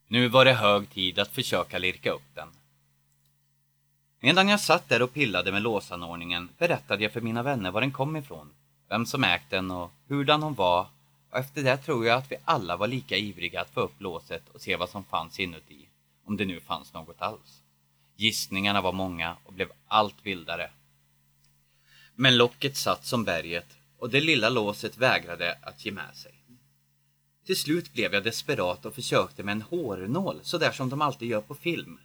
Nu 0.06 0.28
var 0.28 0.44
det 0.44 0.52
hög 0.52 0.90
tid 0.90 1.18
att 1.18 1.34
försöka 1.34 1.78
lirka 1.78 2.10
upp 2.10 2.34
den. 2.34 2.48
Medan 4.20 4.48
jag 4.48 4.60
satt 4.60 4.88
där 4.88 5.02
och 5.02 5.12
pillade 5.12 5.52
med 5.52 5.62
låsanordningen 5.62 6.48
berättade 6.58 7.02
jag 7.02 7.12
för 7.12 7.20
mina 7.20 7.42
vänner 7.42 7.70
var 7.70 7.80
den 7.80 7.92
kom 7.92 8.16
ifrån, 8.16 8.50
vem 8.88 9.06
som 9.06 9.24
ägt 9.24 9.50
den 9.50 9.70
och 9.70 9.90
hurdan 10.08 10.42
hon 10.42 10.54
var 10.54 10.86
och 11.30 11.38
efter 11.38 11.62
det 11.62 11.76
tror 11.76 12.06
jag 12.06 12.18
att 12.18 12.32
vi 12.32 12.36
alla 12.44 12.76
var 12.76 12.86
lika 12.86 13.16
ivriga 13.16 13.60
att 13.60 13.70
få 13.70 13.80
upp 13.80 14.00
låset 14.00 14.48
och 14.48 14.60
se 14.60 14.76
vad 14.76 14.90
som 14.90 15.04
fanns 15.04 15.40
inuti, 15.40 15.88
om 16.24 16.36
det 16.36 16.44
nu 16.44 16.60
fanns 16.60 16.92
något 16.92 17.22
alls. 17.22 17.62
Gissningarna 18.16 18.80
var 18.80 18.92
många 18.92 19.36
och 19.44 19.52
blev 19.52 19.72
allt 19.86 20.26
vildare. 20.26 20.70
Men 22.14 22.36
locket 22.36 22.76
satt 22.76 23.06
som 23.06 23.24
berget 23.24 23.76
och 23.98 24.10
det 24.10 24.20
lilla 24.20 24.48
låset 24.48 24.98
vägrade 24.98 25.58
att 25.62 25.84
ge 25.84 25.92
med 25.92 26.16
sig. 26.16 26.34
Till 27.46 27.56
slut 27.56 27.92
blev 27.92 28.14
jag 28.14 28.24
desperat 28.24 28.86
och 28.86 28.94
försökte 28.94 29.42
med 29.42 29.52
en 29.52 29.62
hårnål, 29.62 30.40
så 30.42 30.58
där 30.58 30.72
som 30.72 30.88
de 30.88 31.02
alltid 31.02 31.28
gör 31.28 31.40
på 31.40 31.54
film. 31.54 31.98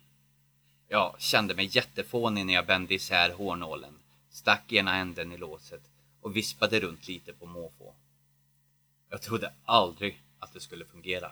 Jag 0.87 1.15
kände 1.21 1.55
mig 1.55 1.69
jättefånig 1.71 2.45
när 2.45 2.53
jag 2.53 2.65
bände 2.65 2.93
isär 2.93 3.29
hårnålen, 3.29 3.93
stack 4.29 4.73
ena 4.73 4.95
änden 4.95 5.31
i 5.31 5.37
låset 5.37 5.81
och 6.21 6.35
vispade 6.35 6.79
runt 6.79 7.07
lite 7.07 7.33
på 7.33 7.45
måfå. 7.45 7.93
Jag 9.15 9.21
trodde 9.21 9.53
aldrig 9.65 10.21
att 10.39 10.53
det 10.53 10.59
skulle 10.59 10.85
fungera. 10.85 11.31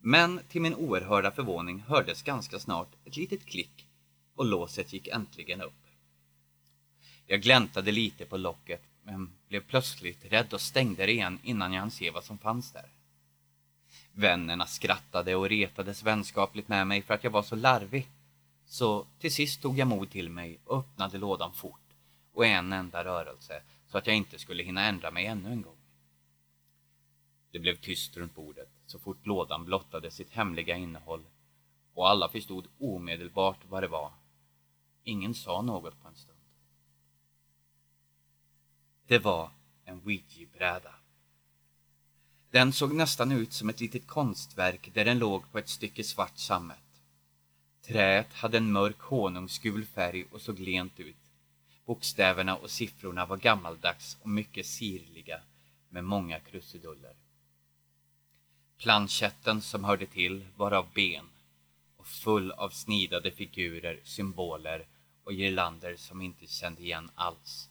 Men 0.00 0.40
till 0.48 0.62
min 0.62 0.74
oerhörda 0.74 1.30
förvåning 1.30 1.80
hördes 1.80 2.22
ganska 2.22 2.58
snart 2.58 2.88
ett 3.04 3.16
litet 3.16 3.46
klick 3.46 3.86
och 4.34 4.44
låset 4.44 4.92
gick 4.92 5.08
äntligen 5.08 5.60
upp. 5.60 5.86
Jag 7.26 7.42
gläntade 7.42 7.92
lite 7.92 8.24
på 8.24 8.36
locket 8.36 8.82
men 9.02 9.32
blev 9.48 9.60
plötsligt 9.60 10.32
rädd 10.32 10.52
och 10.52 10.60
stängde 10.60 11.06
det 11.06 11.12
igen 11.12 11.38
innan 11.42 11.72
jag 11.72 11.80
hann 11.80 11.90
se 11.90 12.10
vad 12.10 12.24
som 12.24 12.38
fanns 12.38 12.72
där. 12.72 12.90
Vännerna 14.12 14.66
skrattade 14.66 15.34
och 15.34 15.48
retades 15.48 16.02
vänskapligt 16.02 16.68
med 16.68 16.86
mig 16.86 17.02
för 17.02 17.14
att 17.14 17.24
jag 17.24 17.30
var 17.30 17.42
så 17.42 17.56
larvig. 17.56 18.06
Så 18.66 19.06
till 19.18 19.34
sist 19.34 19.62
tog 19.62 19.78
jag 19.78 19.88
mod 19.88 20.10
till 20.10 20.30
mig 20.30 20.58
och 20.64 20.78
öppnade 20.78 21.18
lådan 21.18 21.52
fort 21.52 21.94
och 22.32 22.46
en 22.46 22.72
enda 22.72 23.04
rörelse 23.04 23.62
så 23.90 23.98
att 23.98 24.06
jag 24.06 24.16
inte 24.16 24.38
skulle 24.38 24.62
hinna 24.62 24.86
ändra 24.86 25.10
mig 25.10 25.26
ännu 25.26 25.48
en 25.48 25.62
gång. 25.62 25.77
Det 27.50 27.58
blev 27.58 27.76
tyst 27.76 28.16
runt 28.16 28.34
bordet 28.34 28.68
så 28.86 28.98
fort 28.98 29.26
lådan 29.26 29.64
blottade 29.64 30.10
sitt 30.10 30.30
hemliga 30.30 30.76
innehåll 30.76 31.24
och 31.94 32.08
alla 32.08 32.28
förstod 32.28 32.66
omedelbart 32.78 33.60
vad 33.68 33.82
det 33.82 33.88
var. 33.88 34.12
Ingen 35.04 35.34
sa 35.34 35.62
något 35.62 36.02
på 36.02 36.08
en 36.08 36.16
stund. 36.16 36.38
Det 39.06 39.18
var 39.18 39.50
en 39.84 40.00
ouija-bräda. 40.04 40.94
Den 42.50 42.72
såg 42.72 42.94
nästan 42.94 43.32
ut 43.32 43.52
som 43.52 43.68
ett 43.68 43.80
litet 43.80 44.06
konstverk 44.06 44.90
där 44.94 45.04
den 45.04 45.18
låg 45.18 45.52
på 45.52 45.58
ett 45.58 45.68
stycke 45.68 46.04
svart 46.04 46.38
sammet. 46.38 47.02
Träet 47.82 48.32
hade 48.32 48.58
en 48.58 48.72
mörk 48.72 49.00
honungsgul 49.00 49.84
färg 49.84 50.24
och 50.30 50.40
såg 50.40 50.58
lent 50.58 51.00
ut. 51.00 51.16
Bokstäverna 51.84 52.56
och 52.56 52.70
siffrorna 52.70 53.26
var 53.26 53.36
gammaldags 53.36 54.16
och 54.20 54.28
mycket 54.28 54.66
sirliga 54.66 55.40
med 55.88 56.04
många 56.04 56.40
krusiduller. 56.40 57.14
Planchetten 58.78 59.62
som 59.62 59.84
hörde 59.84 60.06
till 60.06 60.46
var 60.56 60.72
av 60.72 60.86
ben 60.94 61.24
och 61.96 62.06
full 62.06 62.52
av 62.52 62.68
snidade 62.68 63.30
figurer, 63.30 64.00
symboler 64.04 64.86
och 65.24 65.32
girlander 65.32 65.96
som 65.96 66.22
inte 66.22 66.46
kände 66.46 66.82
igen 66.82 67.10
alls. 67.14 67.68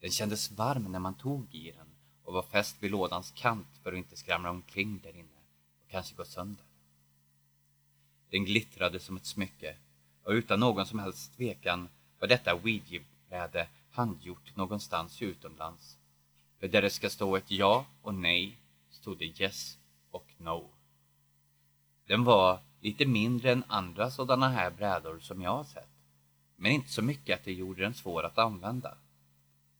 Den 0.00 0.10
kändes 0.10 0.50
varm 0.50 0.92
när 0.92 0.98
man 0.98 1.14
tog 1.14 1.54
i 1.54 1.70
den 1.70 1.86
och 2.24 2.32
var 2.32 2.42
fäst 2.42 2.76
vid 2.80 2.90
lådans 2.90 3.30
kant 3.30 3.66
för 3.82 3.92
att 3.92 3.98
inte 3.98 4.16
skramla 4.16 4.50
omkring 4.50 5.00
där 5.02 5.10
inne 5.10 5.38
och 5.80 5.90
kanske 5.90 6.14
gå 6.14 6.24
sönder. 6.24 6.64
Den 8.30 8.44
glittrade 8.44 9.00
som 9.00 9.16
ett 9.16 9.26
smycke 9.26 9.76
och 10.24 10.32
utan 10.32 10.60
någon 10.60 10.86
som 10.86 10.98
helst 10.98 11.36
tvekan 11.36 11.88
var 12.18 12.28
detta 12.28 12.54
ouija-bräde 12.54 13.68
handgjort 13.90 14.56
någonstans 14.56 15.22
utomlands. 15.22 15.96
För 16.60 16.68
där 16.68 16.82
det 16.82 16.90
ska 16.90 17.10
stå 17.10 17.36
ett 17.36 17.50
ja 17.50 17.86
och 18.02 18.14
nej 18.14 18.56
stod 18.90 19.18
det 19.18 19.40
yes 19.40 19.79
Snow. 20.40 20.62
no. 20.62 20.70
Den 22.06 22.24
var 22.24 22.60
lite 22.80 23.06
mindre 23.06 23.52
än 23.52 23.64
andra 23.66 24.10
sådana 24.10 24.48
här 24.48 24.70
brädor 24.70 25.18
som 25.20 25.42
jag 25.42 25.50
har 25.50 25.64
sett. 25.64 25.90
Men 26.56 26.72
inte 26.72 26.88
så 26.88 27.02
mycket 27.02 27.38
att 27.38 27.44
det 27.44 27.52
gjorde 27.52 27.82
den 27.82 27.94
svår 27.94 28.22
att 28.22 28.38
använda. 28.38 28.96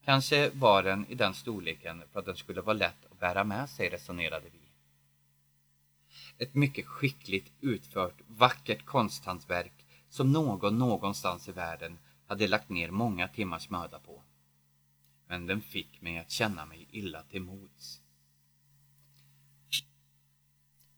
Kanske 0.05 0.50
var 0.50 0.83
den 0.83 1.07
i 1.07 1.14
den 1.14 1.35
storleken 1.35 2.02
för 2.12 2.21
att 2.21 2.26
den 2.26 2.37
skulle 2.37 2.61
vara 2.61 2.76
lätt 2.76 3.07
att 3.11 3.21
bära 3.21 3.45
med 3.45 3.71
sig, 3.71 3.88
resonerade 3.88 4.47
vi. 4.52 4.61
Ett 6.45 6.55
mycket 6.55 6.87
skickligt 6.87 7.52
utfört, 7.61 8.21
vackert 8.26 8.85
konsthantverk 8.85 9.85
som 10.09 10.33
någon 10.33 10.79
någonstans 10.79 11.49
i 11.49 11.52
världen 11.52 11.99
hade 12.26 12.49
lagt 12.49 12.69
ner 12.69 12.90
många 12.90 13.29
timmars 13.29 13.71
möda 13.71 13.99
på. 13.99 14.23
Men 15.26 15.47
den 15.47 15.61
fick 15.61 16.00
mig 16.00 16.19
att 16.19 16.31
känna 16.31 16.67
mig 16.67 16.87
illa 16.90 17.23
till 17.23 17.43
mods. 17.43 18.00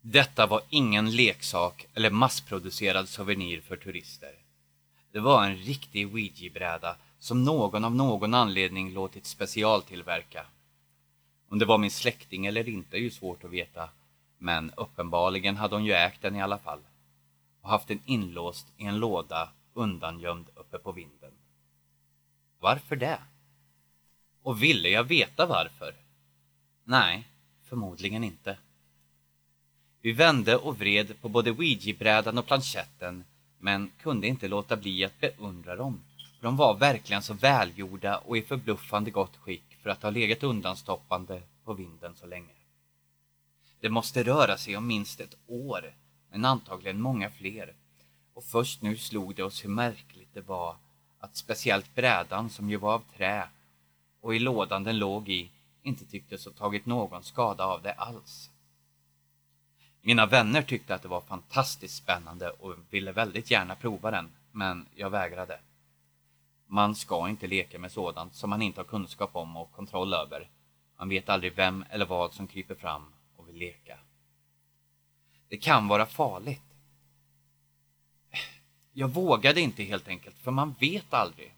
Detta 0.04 0.46
var 0.46 0.62
ingen 0.68 1.10
leksak 1.10 1.86
eller 1.94 2.10
massproducerad 2.10 3.08
souvenir 3.08 3.60
för 3.60 3.76
turister. 3.76 4.34
Det 5.12 5.20
var 5.20 5.44
en 5.44 5.56
riktig 5.56 6.06
ouija-bräda 6.06 6.96
som 7.18 7.44
någon 7.44 7.84
av 7.84 7.94
någon 7.94 8.34
anledning 8.34 8.92
låtit 8.92 9.26
specialtillverka. 9.26 10.46
Om 11.48 11.58
det 11.58 11.64
var 11.64 11.78
min 11.78 11.90
släkting 11.90 12.46
eller 12.46 12.68
inte 12.68 12.96
är 12.96 13.00
ju 13.00 13.10
svårt 13.10 13.44
att 13.44 13.50
veta, 13.50 13.88
men 14.38 14.70
uppenbarligen 14.76 15.56
hade 15.56 15.74
hon 15.74 15.84
ju 15.84 15.92
ägt 15.92 16.22
den 16.22 16.36
i 16.36 16.42
alla 16.42 16.58
fall 16.58 16.80
och 17.60 17.70
haft 17.70 17.88
den 17.88 18.00
inlåst 18.04 18.66
i 18.76 18.84
en 18.84 18.98
låda 18.98 19.48
undangömd 19.74 20.46
uppe 20.54 20.78
på 20.78 20.92
vinden. 20.92 21.32
Varför 22.60 22.96
det? 22.96 23.18
Och 24.42 24.62
ville 24.62 24.88
jag 24.88 25.04
veta 25.04 25.46
varför? 25.46 25.94
Nej, 26.84 27.28
förmodligen 27.68 28.24
inte. 28.24 28.58
Vi 30.02 30.12
vände 30.12 30.56
och 30.56 30.78
vred 30.78 31.20
på 31.20 31.28
både 31.28 31.50
ouija-brädan 31.50 32.38
och 32.38 32.46
planchetten 32.46 33.24
men 33.58 33.90
kunde 34.00 34.26
inte 34.26 34.48
låta 34.48 34.76
bli 34.76 35.04
att 35.04 35.20
beundra 35.20 35.76
dem. 35.76 36.00
De 36.40 36.56
var 36.56 36.74
verkligen 36.74 37.22
så 37.22 37.34
välgjorda 37.34 38.18
och 38.18 38.36
i 38.36 38.42
förbluffande 38.42 39.10
gott 39.10 39.36
skick 39.36 39.76
för 39.82 39.90
att 39.90 40.02
ha 40.02 40.10
legat 40.10 40.42
undanstoppande 40.42 41.42
på 41.64 41.74
vinden 41.74 42.14
så 42.14 42.26
länge. 42.26 42.52
Det 43.80 43.88
måste 43.88 44.22
röra 44.22 44.56
sig 44.56 44.76
om 44.76 44.86
minst 44.86 45.20
ett 45.20 45.36
år, 45.46 45.94
men 46.30 46.44
antagligen 46.44 47.00
många 47.00 47.30
fler. 47.30 47.74
Och 48.34 48.44
först 48.44 48.82
nu 48.82 48.96
slog 48.96 49.34
det 49.34 49.42
oss 49.42 49.64
hur 49.64 49.68
märkligt 49.68 50.34
det 50.34 50.40
var 50.40 50.76
att 51.18 51.36
speciellt 51.36 51.94
brädan 51.94 52.50
som 52.50 52.70
ju 52.70 52.76
var 52.76 52.94
av 52.94 53.02
trä 53.16 53.48
och 54.20 54.34
i 54.34 54.38
lådan 54.38 54.84
den 54.84 54.98
låg 54.98 55.28
i 55.28 55.50
inte 55.82 56.04
tycktes 56.04 56.44
ha 56.44 56.52
tagit 56.52 56.86
någon 56.86 57.24
skada 57.24 57.64
av 57.64 57.82
det 57.82 57.92
alls. 57.92 58.50
Mina 60.04 60.26
vänner 60.26 60.62
tyckte 60.62 60.94
att 60.94 61.02
det 61.02 61.08
var 61.08 61.20
fantastiskt 61.20 61.96
spännande 61.96 62.50
och 62.50 62.74
ville 62.90 63.12
väldigt 63.12 63.50
gärna 63.50 63.74
prova 63.74 64.10
den, 64.10 64.30
men 64.52 64.86
jag 64.94 65.10
vägrade. 65.10 65.60
Man 66.66 66.94
ska 66.94 67.28
inte 67.28 67.46
leka 67.46 67.78
med 67.78 67.92
sådant 67.92 68.34
som 68.34 68.50
man 68.50 68.62
inte 68.62 68.80
har 68.80 68.84
kunskap 68.84 69.36
om 69.36 69.56
och 69.56 69.72
kontroll 69.72 70.14
över. 70.14 70.48
Man 70.98 71.08
vet 71.08 71.28
aldrig 71.28 71.56
vem 71.56 71.84
eller 71.90 72.06
vad 72.06 72.34
som 72.34 72.46
kryper 72.46 72.74
fram 72.74 73.02
och 73.36 73.48
vill 73.48 73.56
leka. 73.56 73.98
Det 75.48 75.56
kan 75.56 75.88
vara 75.88 76.06
farligt. 76.06 76.62
Jag 78.92 79.08
vågade 79.08 79.60
inte 79.60 79.82
helt 79.82 80.08
enkelt, 80.08 80.38
för 80.38 80.50
man 80.50 80.74
vet 80.80 81.14
aldrig. 81.14 81.54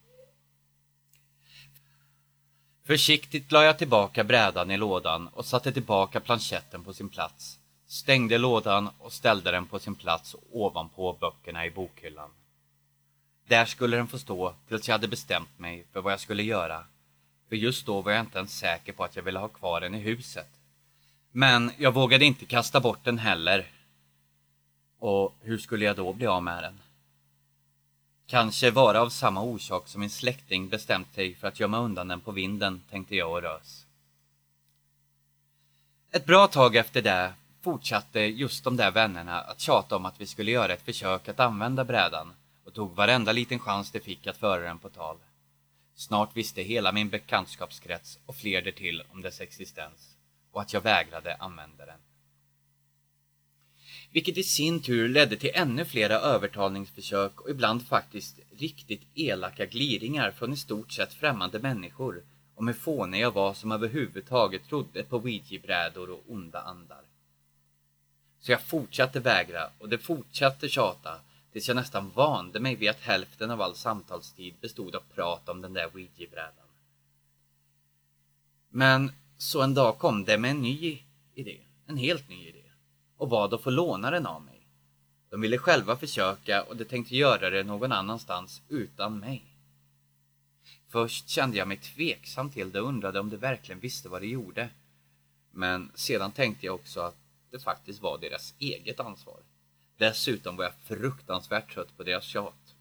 Försiktigt 2.84 3.52
la 3.52 3.64
jag 3.64 3.78
tillbaka 3.78 4.24
brädan 4.24 4.70
i 4.70 4.76
lådan 4.76 5.28
och 5.28 5.46
satte 5.46 5.72
tillbaka 5.72 6.20
planchetten 6.20 6.84
på 6.84 6.92
sin 6.94 7.08
plats 7.08 7.58
stängde 7.94 8.38
lådan 8.38 8.90
och 8.98 9.12
ställde 9.12 9.50
den 9.50 9.66
på 9.66 9.78
sin 9.78 9.94
plats 9.94 10.36
ovanpå 10.50 11.16
böckerna 11.20 11.66
i 11.66 11.70
bokhyllan. 11.70 12.30
Där 13.46 13.64
skulle 13.64 13.96
den 13.96 14.06
få 14.06 14.18
stå 14.18 14.54
tills 14.68 14.88
jag 14.88 14.94
hade 14.94 15.08
bestämt 15.08 15.58
mig 15.58 15.84
för 15.92 16.00
vad 16.00 16.12
jag 16.12 16.20
skulle 16.20 16.42
göra. 16.42 16.84
För 17.48 17.56
just 17.56 17.86
då 17.86 18.00
var 18.00 18.12
jag 18.12 18.20
inte 18.20 18.38
ens 18.38 18.58
säker 18.58 18.92
på 18.92 19.04
att 19.04 19.16
jag 19.16 19.22
ville 19.22 19.38
ha 19.38 19.48
kvar 19.48 19.80
den 19.80 19.94
i 19.94 19.98
huset. 19.98 20.48
Men 21.32 21.72
jag 21.78 21.94
vågade 21.94 22.24
inte 22.24 22.46
kasta 22.46 22.80
bort 22.80 23.04
den 23.04 23.18
heller. 23.18 23.66
Och 24.98 25.36
hur 25.40 25.58
skulle 25.58 25.84
jag 25.84 25.96
då 25.96 26.12
bli 26.12 26.26
av 26.26 26.42
med 26.42 26.62
den? 26.62 26.80
Kanske 28.26 28.70
vara 28.70 29.00
av 29.00 29.08
samma 29.08 29.42
orsak 29.42 29.88
som 29.88 30.00
min 30.00 30.10
släkting 30.10 30.68
bestämt 30.68 31.14
sig 31.14 31.34
för 31.34 31.48
att 31.48 31.60
gömma 31.60 31.78
undan 31.78 32.08
den 32.08 32.20
på 32.20 32.32
vinden, 32.32 32.82
tänkte 32.90 33.16
jag 33.16 33.32
och 33.32 33.42
rös. 33.42 33.86
Ett 36.10 36.26
bra 36.26 36.46
tag 36.46 36.76
efter 36.76 37.02
det 37.02 37.34
fortsatte 37.64 38.21
just 38.21 38.64
de 38.64 38.76
där 38.76 38.90
vännerna 38.90 39.40
att 39.40 39.61
tjata 39.61 39.97
om 39.97 40.06
att 40.06 40.21
vi 40.21 40.26
skulle 40.26 40.50
göra 40.50 40.73
ett 40.73 40.85
försök 40.85 41.28
att 41.28 41.40
använda 41.40 41.85
brädan 41.85 42.33
och 42.64 42.75
tog 42.75 42.97
varenda 42.97 43.33
liten 43.33 43.59
chans 43.59 43.90
de 43.90 44.00
fick 44.00 44.26
att 44.26 44.37
föra 44.37 44.62
den 44.62 44.78
på 44.78 44.88
tal. 44.88 45.16
Snart 45.94 46.37
visste 46.37 46.62
hela 46.62 46.92
min 46.92 47.09
bekantskapskrets 47.09 48.18
och 48.26 48.37
fler 48.37 48.62
därtill 48.62 49.02
om 49.12 49.23
dess 49.23 49.40
existens 49.40 50.16
och 50.52 50.61
att 50.61 50.73
jag 50.73 50.80
vägrade 50.80 51.37
använda 51.37 51.87
den. 51.87 51.99
Vilket 54.11 54.38
i 54.38 54.42
sin 54.42 54.83
tur 54.83 55.09
ledde 55.09 55.37
till 55.37 55.50
ännu 55.54 55.85
flera 55.85 56.14
övertalningsförsök 56.14 57.40
och 57.40 57.50
ibland 57.50 57.87
faktiskt 57.87 58.38
riktigt 58.59 59.02
elaka 59.14 59.66
gliringar 59.66 60.30
från 60.30 60.52
i 60.52 60.56
stort 60.56 60.92
sett 60.92 61.14
främmande 61.14 61.59
människor 61.59 62.23
om 62.54 62.66
hur 62.66 62.75
fånig 62.75 63.21
jag 63.21 63.30
var 63.30 63.54
som 63.54 63.73
överhuvudtaget 63.73 64.68
trodde 64.68 65.02
på 65.02 65.16
ouija-brädor 65.16 66.11
och 66.11 66.25
onda 66.28 66.61
andar. 66.61 67.03
Så 68.44 68.52
jag 68.52 68.62
fortsatte 68.62 69.20
vägra 69.20 69.70
och 69.78 69.88
det 69.88 69.98
fortsatte 69.98 70.68
tjata 70.68 71.20
tills 71.52 71.68
jag 71.68 71.74
nästan 71.74 72.10
vande 72.10 72.60
mig 72.60 72.74
vid 72.74 72.90
att 72.90 73.00
hälften 73.00 73.50
av 73.50 73.62
all 73.62 73.74
samtalstid 73.74 74.54
bestod 74.60 74.94
av 74.94 75.02
prat 75.14 75.48
om 75.48 75.60
den 75.60 75.72
där 75.72 75.90
ouija-brädan. 75.94 76.68
Men 78.68 79.12
så 79.38 79.62
en 79.62 79.74
dag 79.74 79.98
kom 79.98 80.24
det 80.24 80.38
med 80.38 80.50
en 80.50 80.62
ny 80.62 81.02
idé, 81.34 81.60
en 81.86 81.96
helt 81.96 82.28
ny 82.28 82.48
idé, 82.48 82.64
och 83.16 83.28
bad 83.28 83.54
att 83.54 83.62
få 83.62 83.70
låna 83.70 84.10
den 84.10 84.26
av 84.26 84.42
mig. 84.42 84.68
De 85.30 85.40
ville 85.40 85.58
själva 85.58 85.96
försöka 85.96 86.62
och 86.62 86.76
de 86.76 86.84
tänkte 86.84 87.16
göra 87.16 87.50
det 87.50 87.62
någon 87.62 87.92
annanstans 87.92 88.62
utan 88.68 89.18
mig. 89.18 89.44
Först 90.88 91.28
kände 91.28 91.56
jag 91.56 91.68
mig 91.68 91.76
tveksam 91.76 92.50
till 92.50 92.72
det 92.72 92.80
och 92.80 92.88
undrade 92.88 93.20
om 93.20 93.30
de 93.30 93.36
verkligen 93.36 93.80
visste 93.80 94.08
vad 94.08 94.22
de 94.22 94.28
gjorde. 94.28 94.68
Men 95.50 95.90
sedan 95.94 96.32
tänkte 96.32 96.66
jag 96.66 96.74
också 96.74 97.00
att 97.00 97.23
det 97.54 97.61
faktiskt 97.61 98.02
var 98.02 98.18
deras 98.18 98.54
eget 98.58 99.00
ansvar. 99.00 99.40
Dessutom 99.96 100.56
var 100.56 100.64
jag 100.64 100.75
fruktansvärt 100.75 101.75
trött 101.75 101.96
på 101.96 102.02
deras 102.02 102.25
tjat. 102.25 102.75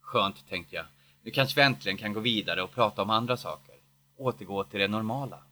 Skönt, 0.00 0.48
tänkte 0.48 0.76
jag. 0.76 0.84
Nu 1.22 1.30
kanske 1.30 1.60
vi 1.60 1.66
äntligen 1.66 1.98
kan 1.98 2.12
gå 2.12 2.20
vidare 2.20 2.62
och 2.62 2.70
prata 2.70 3.02
om 3.02 3.10
andra 3.10 3.36
saker. 3.36 3.74
Återgå 4.16 4.64
till 4.64 4.80
det 4.80 4.88
normala. 4.88 5.42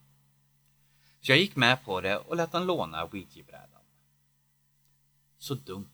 Så 1.20 1.32
jag 1.32 1.38
gick 1.38 1.56
med 1.56 1.84
på 1.84 2.00
det 2.00 2.16
och 2.16 2.36
lät 2.36 2.52
han 2.52 2.66
låna 2.66 3.04
ouija-brädan. 3.04 3.82
Så 5.38 5.54
dumt. 5.54 5.88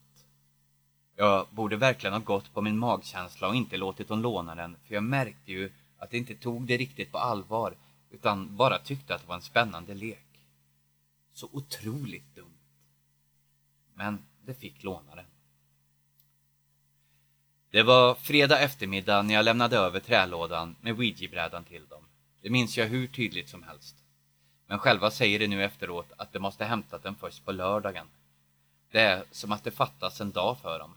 Jag 1.17 1.47
borde 1.51 1.77
verkligen 1.77 2.15
ha 2.15 2.21
gått 2.21 2.55
på 2.55 2.61
min 2.61 2.79
magkänsla 2.79 3.49
och 3.49 3.55
inte 3.55 3.77
låtit 3.77 4.09
hon 4.09 4.23
låna 4.23 4.55
den, 4.55 4.77
för 4.87 4.95
jag 4.95 5.05
märkte 5.05 5.53
ju 5.53 5.73
att 5.99 6.11
de 6.11 6.17
inte 6.17 6.35
tog 6.35 6.67
det 6.67 6.77
riktigt 6.77 7.13
på 7.13 7.19
allvar, 7.19 7.77
utan 8.11 8.57
bara 8.57 8.79
tyckte 8.79 9.15
att 9.15 9.21
det 9.21 9.29
var 9.29 9.35
en 9.35 9.43
spännande 9.43 9.95
lek. 9.95 10.32
Så 11.33 11.49
otroligt 11.53 12.35
dumt. 12.35 12.59
Men 13.95 14.25
det 14.45 14.55
fick 14.55 14.83
låna 14.83 15.15
den. 15.15 15.25
Det 17.71 17.83
var 17.83 18.15
fredag 18.15 18.61
eftermiddag 18.61 19.23
när 19.23 19.35
jag 19.35 19.45
lämnade 19.45 19.77
över 19.77 20.01
trälådan 20.01 20.77
med 20.81 20.93
ouija-brädan 20.93 21.65
till 21.65 21.87
dem. 21.87 22.05
Det 22.43 22.51
minns 22.51 22.79
jag 22.79 22.87
hur 22.87 23.07
tydligt 23.07 23.49
som 23.49 23.63
helst. 23.63 23.97
Men 24.67 24.79
själva 24.79 25.11
säger 25.11 25.39
det 25.39 25.49
nu 25.49 25.65
efteråt 25.65 26.13
att 26.17 26.33
de 26.33 26.39
måste 26.39 26.65
hämtat 26.65 27.03
den 27.03 27.15
först 27.15 27.45
på 27.45 27.53
lördagen. 27.53 28.07
Det 28.91 29.01
är 29.01 29.25
som 29.31 29.53
att 29.53 29.65
det 29.65 29.71
fattas 29.71 30.21
en 30.21 30.31
dag 30.31 30.59
för 30.59 30.79
dem. 30.79 30.97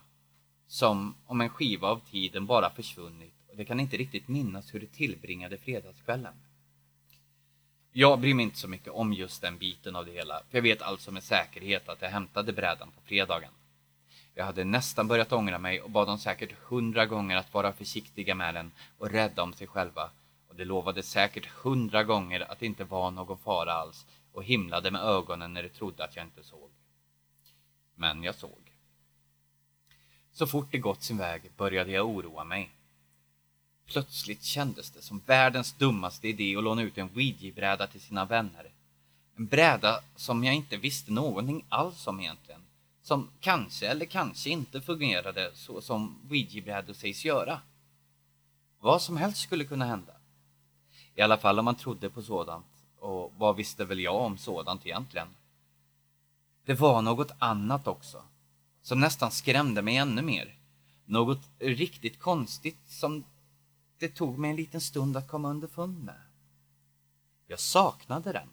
Som 0.66 1.14
om 1.26 1.40
en 1.40 1.48
skiva 1.48 1.88
av 1.88 2.00
tiden 2.10 2.46
bara 2.46 2.70
försvunnit 2.70 3.34
och 3.48 3.56
de 3.56 3.64
kan 3.64 3.80
inte 3.80 3.96
riktigt 3.96 4.28
minnas 4.28 4.74
hur 4.74 4.80
de 4.80 4.86
tillbringade 4.86 5.58
fredagskvällen. 5.58 6.34
Jag 7.98 8.20
bryr 8.20 8.34
mig 8.34 8.42
inte 8.42 8.58
så 8.58 8.68
mycket 8.68 8.92
om 8.92 9.12
just 9.12 9.42
den 9.42 9.58
biten 9.58 9.96
av 9.96 10.06
det 10.06 10.12
hela, 10.12 10.42
för 10.50 10.58
jag 10.58 10.62
vet 10.62 10.82
alltså 10.82 11.12
med 11.12 11.22
säkerhet 11.22 11.88
att 11.88 12.02
jag 12.02 12.08
hämtade 12.08 12.52
brädan 12.52 12.90
på 12.90 13.00
fredagen. 13.04 13.50
Jag 14.34 14.44
hade 14.44 14.64
nästan 14.64 15.08
börjat 15.08 15.32
ångra 15.32 15.58
mig 15.58 15.80
och 15.80 15.90
bad 15.90 16.08
dem 16.08 16.18
säkert 16.18 16.52
hundra 16.52 17.06
gånger 17.06 17.36
att 17.36 17.54
vara 17.54 17.72
försiktiga 17.72 18.34
med 18.34 18.54
den 18.54 18.72
och 18.98 19.10
rädda 19.10 19.42
om 19.42 19.52
sig 19.52 19.66
själva. 19.66 20.10
Och 20.48 20.54
de 20.54 20.64
lovade 20.64 21.02
säkert 21.02 21.46
hundra 21.46 22.04
gånger 22.04 22.52
att 22.52 22.60
det 22.60 22.66
inte 22.66 22.84
var 22.84 23.10
någon 23.10 23.38
fara 23.38 23.72
alls 23.72 24.06
och 24.32 24.44
himlade 24.44 24.90
med 24.90 25.00
ögonen 25.00 25.52
när 25.52 25.62
de 25.62 25.68
trodde 25.68 26.04
att 26.04 26.16
jag 26.16 26.24
inte 26.24 26.42
såg. 26.42 26.70
Men 27.94 28.22
jag 28.22 28.34
såg. 28.34 28.72
Så 30.32 30.46
fort 30.46 30.68
det 30.70 30.78
gått 30.78 31.02
sin 31.02 31.18
väg 31.18 31.50
började 31.56 31.90
jag 31.90 32.06
oroa 32.06 32.44
mig. 32.44 32.75
Plötsligt 33.86 34.42
kändes 34.42 34.90
det 34.90 35.02
som 35.02 35.22
världens 35.26 35.72
dummaste 35.72 36.28
idé 36.28 36.56
att 36.56 36.64
låna 36.64 36.82
ut 36.82 36.98
en 36.98 37.10
ouija-bräda 37.14 37.86
till 37.86 38.00
sina 38.00 38.24
vänner. 38.24 38.70
En 39.36 39.46
bräda 39.46 40.00
som 40.16 40.44
jag 40.44 40.54
inte 40.54 40.76
visste 40.76 41.12
någonting 41.12 41.64
alls 41.68 42.06
om 42.06 42.20
egentligen. 42.20 42.60
Som 43.02 43.28
kanske 43.40 43.86
eller 43.86 44.06
kanske 44.06 44.50
inte 44.50 44.80
fungerade 44.80 45.50
så 45.54 45.80
som 45.80 46.18
ouija-brädor 46.30 46.94
sägs 46.94 47.24
göra. 47.24 47.60
Vad 48.80 49.02
som 49.02 49.16
helst 49.16 49.42
skulle 49.42 49.64
kunna 49.64 49.84
hända. 49.84 50.12
I 51.14 51.20
alla 51.22 51.36
fall 51.36 51.58
om 51.58 51.64
man 51.64 51.74
trodde 51.74 52.10
på 52.10 52.22
sådant. 52.22 52.66
Och 52.98 53.32
vad 53.36 53.56
visste 53.56 53.84
väl 53.84 54.00
jag 54.00 54.20
om 54.20 54.38
sådant 54.38 54.86
egentligen? 54.86 55.28
Det 56.64 56.74
var 56.74 57.02
något 57.02 57.30
annat 57.38 57.86
också. 57.86 58.22
Som 58.82 59.00
nästan 59.00 59.30
skrämde 59.30 59.82
mig 59.82 59.96
ännu 59.96 60.22
mer. 60.22 60.54
Något 61.04 61.40
riktigt 61.58 62.18
konstigt 62.18 62.78
som 62.86 63.24
det 63.98 64.08
tog 64.08 64.38
mig 64.38 64.50
en 64.50 64.56
liten 64.56 64.80
stund 64.80 65.16
att 65.16 65.28
komma 65.28 65.50
underfund 65.50 66.04
med. 66.04 66.20
Jag 67.46 67.60
saknade 67.60 68.32
den. 68.32 68.48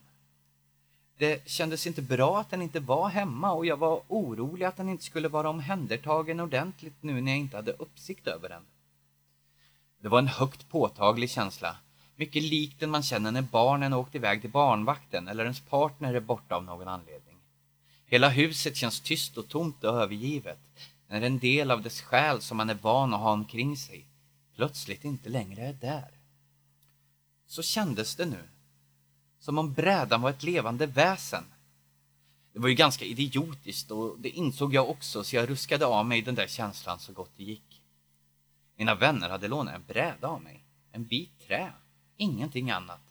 Det 1.18 1.50
kändes 1.50 1.88
inte 1.88 2.02
bra 2.02 2.40
att 2.40 2.50
den 2.50 2.62
inte 2.62 2.80
var 2.80 3.10
hemma 3.10 3.52
och 3.52 3.66
jag 3.66 3.78
var 3.78 4.02
orolig 4.08 4.66
att 4.66 4.78
den 4.78 4.90
inte 4.90 5.04
skulle 5.04 5.28
vara 5.28 5.50
omhändertagen 5.50 6.40
ordentligt 6.40 7.04
nu 7.04 7.22
när 7.22 7.32
jag 7.32 7.40
inte 7.40 7.56
hade 7.56 7.72
uppsikt 7.72 8.28
över 8.28 8.50
den. 8.50 8.62
Det 10.02 10.10
var 10.10 10.20
en 10.20 10.28
högt 10.28 10.70
påtaglig 10.70 11.30
känsla, 11.30 11.78
mycket 12.16 12.44
lik 12.44 12.80
den 12.80 12.90
man 12.90 13.04
känner 13.04 13.32
när 13.32 13.42
barnen 13.42 13.94
åkt 13.94 14.16
iväg 14.16 14.42
till 14.42 14.50
barnvakten 14.50 15.28
eller 15.28 15.44
ens 15.44 15.60
partner 15.60 16.14
är 16.14 16.20
borta 16.20 16.56
av 16.56 16.64
någon 16.64 16.88
anledning. 16.88 17.38
Hela 18.06 18.30
huset 18.30 18.76
känns 18.76 19.02
tyst 19.02 19.38
och 19.38 19.48
tomt 19.48 19.84
och 19.84 20.02
övergivet, 20.02 20.60
när 21.08 21.22
en 21.22 21.40
del 21.40 21.72
av 21.72 21.82
dess 21.82 22.02
själ 22.02 22.42
som 22.42 22.58
man 22.58 22.70
är 22.70 22.78
van 22.82 23.14
att 23.14 23.20
ha 23.20 23.32
omkring 23.32 23.78
sig 23.78 24.06
plötsligt 24.56 25.04
inte 25.04 25.30
längre 25.30 25.62
är 25.62 25.74
där. 25.74 26.12
Så 27.48 27.62
kändes 27.62 28.16
det 28.16 28.26
nu. 28.26 28.50
Som 29.40 29.58
om 29.58 29.74
brädan 29.74 30.22
var 30.22 30.30
ett 30.30 30.44
levande 30.44 30.86
väsen. 30.86 31.44
Det 32.54 32.60
var 32.60 32.70
ju 32.70 32.76
ganska 32.76 33.06
idiotiskt 33.06 33.92
och 33.92 34.20
det 34.20 34.30
insåg 34.30 34.74
jag 34.74 34.90
också 34.90 35.24
så 35.24 35.36
jag 35.36 35.50
ruskade 35.50 35.86
av 35.86 36.06
mig 36.06 36.22
den 36.22 36.36
där 36.36 36.48
känslan 36.48 37.00
så 37.00 37.14
gott 37.14 37.32
det 37.38 37.44
gick. 37.44 37.82
Mina 38.76 38.96
vänner 38.96 39.30
hade 39.30 39.48
lånat 39.48 39.76
en 39.76 39.84
bräda 39.88 40.28
av 40.28 40.42
mig. 40.42 40.64
En 40.92 41.06
bit 41.06 41.48
trä. 41.48 41.72
Ingenting 42.18 42.72
annat. 42.72 43.02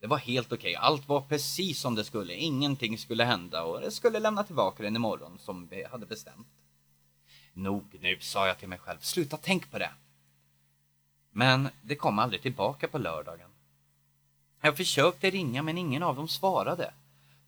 Det 0.00 0.06
var 0.06 0.18
helt 0.18 0.52
okej. 0.52 0.76
Allt 0.76 1.08
var 1.08 1.20
precis 1.20 1.80
som 1.80 1.94
det 1.94 2.04
skulle. 2.04 2.34
Ingenting 2.34 2.98
skulle 2.98 3.24
hända 3.24 3.62
och 3.62 3.80
det 3.80 3.90
skulle 3.90 4.20
lämna 4.20 4.44
tillbaka 4.44 4.82
den 4.82 4.96
imorgon 4.96 5.38
som 5.38 5.66
vi 5.66 5.84
hade 5.84 6.06
bestämt. 6.06 6.48
Nog 7.52 7.98
nu, 8.00 8.18
sa 8.20 8.46
jag 8.46 8.58
till 8.58 8.68
mig 8.68 8.78
själv. 8.78 8.98
Sluta 9.00 9.36
tänk 9.36 9.70
på 9.70 9.78
det. 9.78 9.90
Men 11.32 11.68
det 11.82 11.94
kom 11.94 12.18
aldrig 12.18 12.42
tillbaka 12.42 12.88
på 12.88 12.98
lördagen. 12.98 13.48
Jag 14.60 14.76
försökte 14.76 15.30
ringa 15.30 15.62
men 15.62 15.78
ingen 15.78 16.02
av 16.02 16.16
dem 16.16 16.28
svarade. 16.28 16.92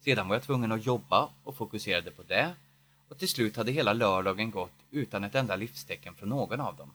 Sedan 0.00 0.28
var 0.28 0.36
jag 0.36 0.42
tvungen 0.42 0.72
att 0.72 0.86
jobba 0.86 1.28
och 1.44 1.56
fokuserade 1.56 2.10
på 2.10 2.22
det 2.22 2.54
och 3.08 3.18
till 3.18 3.28
slut 3.28 3.56
hade 3.56 3.72
hela 3.72 3.92
lördagen 3.92 4.50
gått 4.50 4.72
utan 4.90 5.24
ett 5.24 5.34
enda 5.34 5.56
livstecken 5.56 6.14
från 6.14 6.28
någon 6.28 6.60
av 6.60 6.76
dem. 6.76 6.90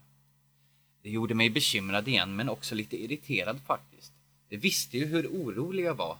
Det 1.02 1.10
gjorde 1.10 1.34
mig 1.34 1.50
bekymrad 1.50 2.08
igen 2.08 2.36
men 2.36 2.50
också 2.50 2.76
lite 2.76 3.04
irriterad 3.04 3.60
faktiskt. 3.66 4.12
De 4.50 4.58
visste 4.58 4.98
ju 4.98 5.06
hur 5.06 5.28
orolig 5.28 5.84
jag 5.84 5.96
var. 5.96 6.18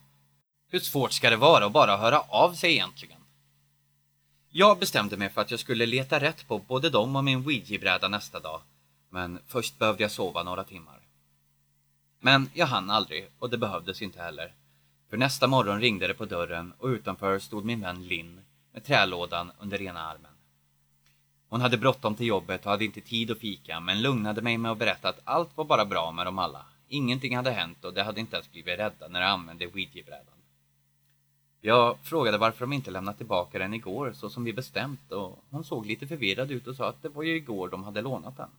Hur 0.70 0.80
svårt 0.80 1.12
ska 1.12 1.30
det 1.30 1.36
vara 1.36 1.66
att 1.66 1.72
bara 1.72 1.98
höra 1.98 2.20
av 2.20 2.54
sig 2.54 2.72
egentligen? 2.72 3.20
Jag 4.50 4.80
bestämde 4.80 5.18
mig 5.18 5.30
för 5.30 5.42
att 5.42 5.52
jag 5.52 5.60
skulle 5.60 5.86
leta 5.86 6.20
rätt 6.20 6.48
på 6.48 6.60
både 6.60 6.90
dem 6.90 7.16
och 7.16 7.24
min 7.24 7.38
ouija-bräda 7.38 8.08
nästa 8.08 8.40
dag 8.40 8.62
men 9.10 9.40
först 9.48 9.80
behövde 9.80 10.04
jag 10.04 10.12
sova 10.12 10.44
några 10.44 10.64
timmar. 10.64 11.00
Men 12.20 12.50
jag 12.54 12.68
hann 12.68 12.90
aldrig 12.90 13.28
och 13.40 13.50
det 13.50 13.58
behövdes 13.58 14.02
inte 14.02 14.22
heller. 14.22 14.54
För 15.10 15.18
nästa 15.18 15.48
morgon 15.48 15.82
ringde 15.82 16.08
det 16.08 16.14
på 16.14 16.26
dörren 16.26 16.74
och 16.78 16.88
utanför 16.88 17.40
stod 17.40 17.66
min 17.66 17.82
vän 17.82 18.08
Linn 18.08 18.42
med 18.74 18.86
trälådan 18.86 19.52
under 19.60 19.82
ena 19.82 20.02
armen. 20.02 20.32
Hon 21.50 21.62
hade 21.62 21.78
bråttom 21.78 22.16
till 22.16 22.28
jobbet 22.28 22.66
och 22.66 22.72
hade 22.72 22.86
inte 22.86 23.02
tid 23.02 23.32
att 23.32 23.38
fika 23.38 23.80
men 23.80 24.02
lugnade 24.02 24.42
mig 24.42 24.58
med 24.58 24.72
att 24.72 24.78
berätta 24.78 25.10
att 25.10 25.22
allt 25.24 25.58
var 25.58 25.66
bara 25.66 25.86
bra 25.86 26.12
med 26.12 26.26
dem 26.26 26.40
alla. 26.40 26.66
Ingenting 26.88 27.36
hade 27.36 27.52
hänt 27.52 27.86
och 27.86 27.94
de 27.94 28.02
hade 28.02 28.20
inte 28.20 28.36
ens 28.36 28.52
blivit 28.52 28.80
rädda 28.80 29.08
när 29.08 29.22
de 29.22 29.26
använde 29.26 29.68
ouija-brädan. 29.68 30.34
Jag 31.62 31.98
frågade 32.04 32.38
varför 32.38 32.60
de 32.60 32.74
inte 32.74 32.92
lämnat 32.92 33.18
tillbaka 33.18 33.60
den 33.60 33.74
igår 33.74 34.14
så 34.16 34.30
som 34.30 34.44
vi 34.44 34.54
bestämt 34.54 35.12
och 35.12 35.44
hon 35.50 35.64
såg 35.64 35.86
lite 35.86 36.08
förvirrad 36.08 36.52
ut 36.52 36.68
och 36.68 36.76
sa 36.76 36.90
att 36.90 37.02
det 37.02 37.10
var 37.10 37.24
ju 37.24 37.36
igår 37.36 37.70
de 37.70 37.84
hade 37.84 38.02
lånat 38.02 38.38
den. 38.38 38.50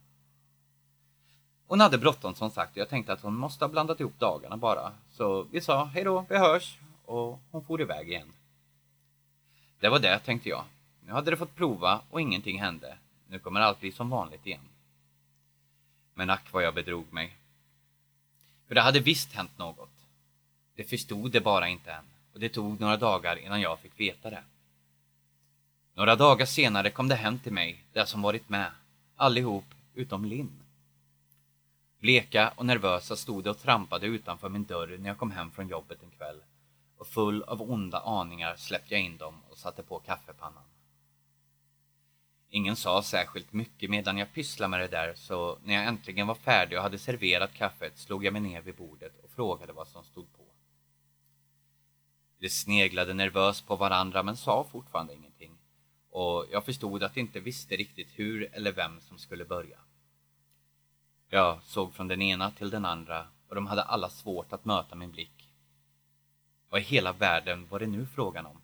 Hon 1.69 1.81
hade 1.81 1.99
bråttom 1.99 2.35
som 2.35 2.51
sagt 2.51 2.71
och 2.71 2.79
jag 2.79 2.89
tänkte 2.89 3.13
att 3.13 3.21
hon 3.21 3.37
måste 3.37 3.65
ha 3.65 3.69
blandat 3.69 4.01
ihop 4.01 4.19
dagarna 4.19 4.57
bara. 4.57 4.93
Så 5.13 5.43
vi 5.43 5.61
sa 5.61 5.85
hej 5.85 6.05
då, 6.05 6.25
vi 6.29 6.39
hörs 6.39 6.79
och 7.05 7.41
hon 7.51 7.65
for 7.65 7.81
iväg 7.81 8.09
igen. 8.09 8.33
Det 9.81 9.89
var 9.89 9.99
det, 9.99 10.19
tänkte 10.19 10.49
jag. 10.49 10.65
Nu 11.07 11.13
hade 11.13 11.31
de 11.31 11.37
fått 11.37 11.57
prova 11.57 12.01
och 12.11 12.21
ingenting 12.21 12.61
hände. 12.61 12.97
Nu 13.29 13.39
kommer 13.39 13.61
allt 13.61 13.81
bli 13.81 13.93
som 13.93 14.11
vanligt 14.11 14.47
igen. 14.47 14.61
Men 16.15 16.31
ack 16.31 16.53
vad 16.53 16.63
jag 16.63 16.75
bedrog 16.75 17.13
mig. 17.13 17.37
För 18.69 18.75
det 18.75 18.81
hade 18.81 19.01
visst 19.01 19.33
hänt 19.33 19.59
något. 19.59 19.91
Det 20.75 20.85
förstod 20.85 21.31
det 21.31 21.41
bara 21.41 21.69
inte 21.69 21.93
än 21.93 22.05
och 22.33 22.41
det 22.41 22.49
tog 22.49 22.81
några 22.81 22.97
dagar 22.97 23.37
innan 23.37 23.61
jag 23.61 23.79
fick 23.79 24.01
veta 24.01 24.31
det. 24.31 24.43
Några 25.95 26.17
dagar 26.17 26.47
senare 26.47 26.91
kom 26.91 27.09
det 27.09 27.15
hem 27.15 27.39
till 27.39 27.53
mig, 27.53 27.85
det 27.93 28.07
som 28.07 28.23
varit 28.23 28.49
med, 28.49 28.71
allihop 29.17 29.65
utom 29.95 30.25
Linn. 30.25 30.51
Bleka 32.01 32.53
och 32.57 32.67
nervösa 32.67 33.17
stod 33.17 33.45
de 33.45 33.51
och 33.51 33.59
trampade 33.59 34.07
utanför 34.07 34.49
min 34.49 34.65
dörr 34.65 34.99
när 34.99 35.09
jag 35.09 35.19
kom 35.19 35.31
hem 35.31 35.51
från 35.51 35.69
jobbet 35.69 36.03
en 36.03 36.11
kväll 36.11 36.43
och 36.97 37.07
full 37.07 37.43
av 37.43 37.63
onda 37.63 38.01
aningar 38.01 38.57
släppte 38.57 38.95
jag 38.95 39.03
in 39.03 39.17
dem 39.17 39.35
och 39.49 39.59
satte 39.59 39.83
på 39.83 39.99
kaffepannan. 39.99 40.63
Ingen 42.51 42.77
sa 42.77 43.03
särskilt 43.03 43.53
mycket 43.53 43.91
medan 43.91 44.19
jag 44.19 44.33
pysslade 44.33 44.71
med 44.71 44.81
det 44.81 44.89
där 44.89 45.15
så 45.15 45.59
när 45.65 45.75
jag 45.75 45.85
äntligen 45.85 46.27
var 46.27 46.35
färdig 46.35 46.79
och 46.79 46.83
hade 46.83 46.99
serverat 46.99 47.55
kaffet 47.55 47.99
slog 47.99 48.25
jag 48.25 48.33
mig 48.33 48.43
ner 48.43 48.61
vid 48.61 48.75
bordet 48.75 49.19
och 49.25 49.31
frågade 49.31 49.73
vad 49.73 49.89
som 49.89 50.05
stod 50.05 50.33
på. 50.33 50.45
De 52.39 52.49
sneglade 52.49 53.15
nervöst 53.15 53.67
på 53.67 53.77
varandra 53.77 54.23
men 54.23 54.37
sa 54.37 54.67
fortfarande 54.73 55.15
ingenting 55.15 55.59
och 56.11 56.47
jag 56.51 56.65
förstod 56.65 57.03
att 57.03 57.15
de 57.15 57.21
inte 57.21 57.41
visste 57.41 57.77
riktigt 57.77 58.09
hur 58.15 58.49
eller 58.53 58.73
vem 58.73 59.01
som 59.01 59.19
skulle 59.19 59.45
börja. 59.45 59.79
Jag 61.29 61.63
såg 61.63 61.95
från 61.95 62.09
den 62.09 62.23
ena 62.23 62.51
till 62.51 62.71
den 62.71 62.85
andra 62.85 63.27
och 63.49 63.55
de 63.55 63.67
hade 63.67 63.83
alla 63.83 64.11
svårt 64.11 64.53
att 64.53 64.65
möta 64.65 64.95
min 64.95 65.11
blick. 65.11 65.51
Vad 66.71 66.81
i 66.81 66.85
hela 66.85 67.13
världen 67.13 67.69
var 67.69 67.81
det 67.81 67.87
nu 67.87 68.07
frågan 68.07 68.47
om? 68.47 68.61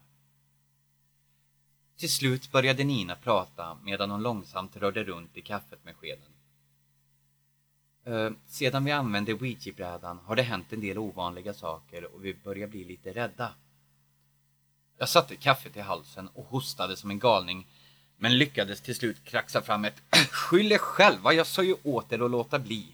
Till 1.97 2.13
slut 2.13 2.53
började 2.53 2.85
Nina 2.85 3.17
prata 3.17 3.79
medan 3.83 4.11
hon 4.11 4.23
långsamt 4.23 4.77
rörde 4.77 5.05
runt 5.05 5.37
i 5.37 5.43
kaffet 5.43 5.85
med 5.85 5.97
skeden. 5.97 6.33
Eh, 8.05 8.31
sedan 8.47 8.85
vi 8.85 8.93
använde 8.93 9.35
Ouija-brädan 9.35 10.19
har 10.25 10.37
det 10.37 10.43
hänt 10.43 10.73
en 10.73 10.81
del 10.81 10.99
ovanliga 10.99 11.55
saker 11.55 12.15
och 12.15 12.25
vi 12.25 12.35
börjar 12.35 12.69
bli 12.69 12.85
lite 12.85 13.13
rädda. 13.13 13.55
Jag 14.99 15.09
satte 15.09 15.37
kaffet 15.37 15.77
i 15.77 15.81
halsen 15.81 16.29
och 16.29 16.45
hostade 16.45 16.97
som 16.97 17.11
en 17.11 17.19
galning 17.19 17.67
men 18.25 18.39
lyckades 18.39 18.81
till 18.81 18.95
slut 18.95 19.25
kraxa 19.25 19.63
fram 19.63 19.85
ett 19.85 20.03
Skyll 20.31 20.73
er 20.73 20.79
själva, 20.79 21.33
jag 21.33 21.47
sa 21.47 21.63
ju 21.63 21.77
åt 21.83 22.13
er 22.13 22.25
att 22.25 22.31
låta 22.31 22.59
bli. 22.59 22.87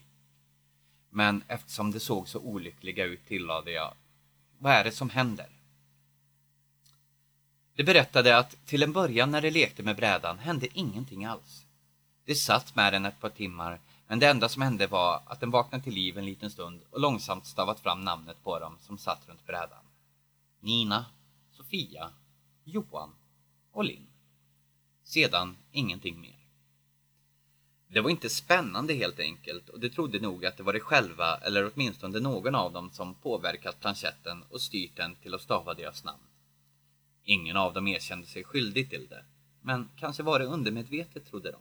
Men 1.11 1.43
eftersom 1.49 1.91
det 1.91 2.01
såg 2.01 2.29
så 2.29 2.39
olyckliga 2.39 3.05
ut 3.05 3.27
tillade 3.27 3.73
jag 3.73 3.95
Vad 4.59 4.73
är 4.73 4.85
det 4.85 4.93
som 4.93 5.11
händer? 5.11 5.47
Det 7.75 7.85
berättade 7.85 8.39
att 8.39 8.67
till 8.67 8.83
en 8.83 8.93
början 8.93 9.31
när 9.31 9.41
de 9.41 9.51
lekte 9.51 9.83
med 9.83 9.97
brädan 9.97 10.39
hände 10.39 10.79
ingenting 10.79 11.25
alls. 11.25 11.65
Det 12.25 12.35
satt 12.35 12.77
med 12.77 12.93
den 12.93 13.05
ett 13.05 13.21
par 13.21 13.31
timmar, 13.31 13.81
men 14.07 14.19
det 14.19 14.29
enda 14.29 14.49
som 14.49 14.63
hände 14.63 14.87
var 14.87 15.23
att 15.27 15.41
den 15.41 15.51
vaknade 15.51 15.85
till 15.85 15.95
liv 15.95 16.19
en 16.19 16.27
liten 16.27 16.51
stund 16.51 16.81
och 16.91 17.01
långsamt 17.01 17.47
stavat 17.47 17.81
fram 17.81 18.01
namnet 18.01 18.45
på 18.45 18.59
dem 18.59 18.77
som 18.81 18.99
satt 18.99 19.29
runt 19.29 19.47
brädan. 19.47 19.85
Nina, 20.61 21.07
Sofia, 21.53 22.11
Johan 22.65 23.11
och 23.73 23.85
Linn. 23.85 24.10
Sedan 25.11 25.57
ingenting 25.73 26.21
mer. 26.21 26.37
Det 27.89 28.01
var 28.01 28.11
inte 28.11 28.29
spännande 28.29 28.95
helt 28.95 29.21
enkelt 29.21 29.69
och 29.69 29.81
de 29.81 29.89
trodde 29.89 30.21
nog 30.21 30.47
att 30.47 30.57
det 30.57 30.63
var 30.63 30.73
de 30.73 30.81
själva 30.81 31.37
eller 31.37 31.71
åtminstone 31.75 32.21
någon 32.21 32.55
av 32.55 32.73
dem 32.73 32.91
som 32.91 33.15
påverkat 33.15 33.81
planchetten 33.81 34.43
och 34.51 34.61
styrt 34.61 34.97
den 34.97 35.15
till 35.15 35.35
att 35.35 35.41
stava 35.41 35.75
deras 35.75 36.05
namn. 36.05 36.23
Ingen 37.25 37.57
av 37.57 37.75
dem 37.75 37.89
erkände 37.89 38.27
sig 38.27 38.45
skyldig 38.45 38.91
till 38.91 39.07
det, 39.09 39.25
men 39.61 39.89
kanske 39.97 40.23
var 40.23 40.39
det 40.39 40.45
undermedvetet 40.45 41.27
trodde 41.31 41.53
de. 41.53 41.61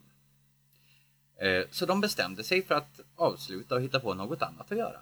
Eh, 1.46 1.66
så 1.72 1.86
de 1.86 2.02
bestämde 2.02 2.44
sig 2.44 2.66
för 2.66 2.76
att 2.76 3.00
avsluta 3.16 3.76
och 3.76 3.82
hitta 3.82 4.00
på 4.00 4.14
något 4.14 4.42
annat 4.42 4.72
att 4.72 4.78
göra. 4.78 5.00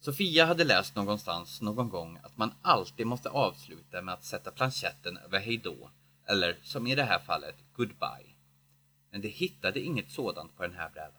Sofia 0.00 0.46
hade 0.46 0.64
läst 0.64 0.96
någonstans 0.96 1.60
någon 1.60 1.88
gång 1.88 2.18
att 2.22 2.36
man 2.36 2.54
alltid 2.62 3.06
måste 3.06 3.28
avsluta 3.28 4.02
med 4.02 4.14
att 4.14 4.24
sätta 4.24 4.50
planchetten 4.50 5.16
över 5.16 5.38
hejdå, 5.38 5.90
eller 6.28 6.56
som 6.62 6.86
i 6.86 6.94
det 6.94 7.02
här 7.02 7.18
fallet, 7.18 7.56
goodbye. 7.72 8.34
Men 9.10 9.20
de 9.20 9.28
hittade 9.28 9.80
inget 9.80 10.10
sådant 10.10 10.56
på 10.56 10.62
den 10.62 10.74
här 10.74 10.90
brädan. 10.90 11.12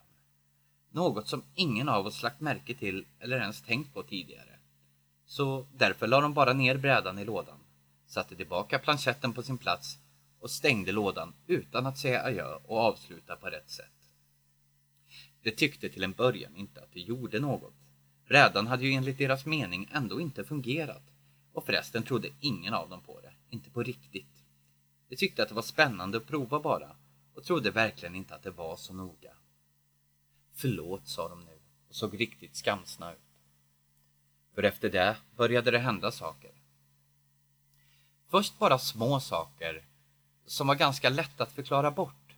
Något 0.92 1.28
som 1.28 1.44
ingen 1.56 1.90
av 1.90 2.06
oss 2.06 2.24
lagt 2.24 2.40
märke 2.40 2.74
till 2.74 3.06
eller 3.20 3.40
ens 3.40 3.62
tänkt 3.62 3.94
på 3.94 4.04
tidigare. 4.04 4.60
Så 5.26 5.68
därför 5.74 6.08
la 6.08 6.22
de 6.22 6.34
bara 6.34 6.54
ner 6.54 6.78
brädan 6.78 7.20
i 7.20 7.26
lådan 7.26 7.60
satte 8.10 8.36
tillbaka 8.36 8.80
planchetten 8.80 9.34
på 9.34 9.44
sin 9.44 9.58
plats 9.58 9.98
och 10.40 10.52
stängde 10.52 10.92
lådan 10.92 11.34
utan 11.48 11.86
att 11.86 11.98
säga 11.98 12.24
adjö 12.24 12.56
och 12.56 12.78
avsluta 12.78 13.36
på 13.36 13.48
rätt 13.48 13.70
sätt. 13.70 13.86
De 15.42 15.52
tyckte 15.52 15.90
till 15.90 16.04
en 16.04 16.12
början 16.12 16.56
inte 16.56 16.82
att 16.82 16.94
det 16.94 17.00
gjorde 17.00 17.40
något. 17.40 17.74
Brädan 18.28 18.68
hade 18.68 18.86
ju 18.86 18.94
enligt 18.94 19.18
deras 19.18 19.46
mening 19.46 19.90
ändå 19.94 20.22
inte 20.22 20.44
fungerat 20.44 21.04
och 21.54 21.66
förresten 21.66 22.04
trodde 22.04 22.30
ingen 22.40 22.74
av 22.74 22.90
dem 22.90 23.02
på 23.02 23.22
det, 23.22 23.32
inte 23.50 23.70
på 23.70 23.84
riktigt. 23.84 24.39
De 25.10 25.16
tyckte 25.16 25.44
att 25.44 25.50
det 25.50 25.56
var 25.56 25.62
spännande 25.62 26.18
att 26.18 26.28
prova 26.28 26.60
bara 26.60 26.96
och 27.34 27.44
trodde 27.44 27.72
verkligen 27.72 28.16
inte 28.16 28.36
att 28.36 28.44
det 28.44 28.52
var 28.52 28.76
så 28.76 28.94
noga. 28.94 29.34
Förlåt, 30.54 31.08
sa 31.08 31.30
de 31.30 31.40
nu 31.40 31.60
och 31.90 31.96
såg 31.96 32.20
riktigt 32.20 32.56
skamsna 32.56 33.14
ut. 33.14 33.20
För 34.56 34.64
efter 34.64 34.90
det 34.90 35.18
började 35.36 35.72
det 35.72 35.80
hända 35.80 36.12
saker. 36.12 36.52
Först 38.28 38.60
bara 38.60 38.80
små 38.80 39.20
saker 39.20 39.86
som 40.46 40.68
var 40.68 40.76
ganska 40.76 41.10
lätta 41.10 41.44
att 41.44 41.52
förklara 41.52 41.92
bort. 41.92 42.36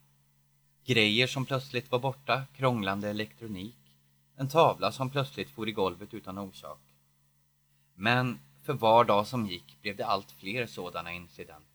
Grejer 0.85 1.27
som 1.27 1.45
plötsligt 1.45 1.91
var 1.91 1.99
borta, 1.99 2.43
krånglande 2.55 3.09
elektronik, 3.09 3.97
en 4.35 4.49
tavla 4.49 4.91
som 4.91 5.09
plötsligt 5.09 5.49
for 5.49 5.69
i 5.69 5.71
golvet 5.71 6.13
utan 6.13 6.37
orsak. 6.37 6.81
Men 7.95 8.39
för 8.63 8.73
var 8.73 9.05
dag 9.05 9.27
som 9.27 9.47
gick 9.47 9.81
blev 9.81 9.95
det 9.95 10.05
allt 10.05 10.31
fler 10.31 10.65
sådana 10.65 11.11
incidenter 11.11 11.70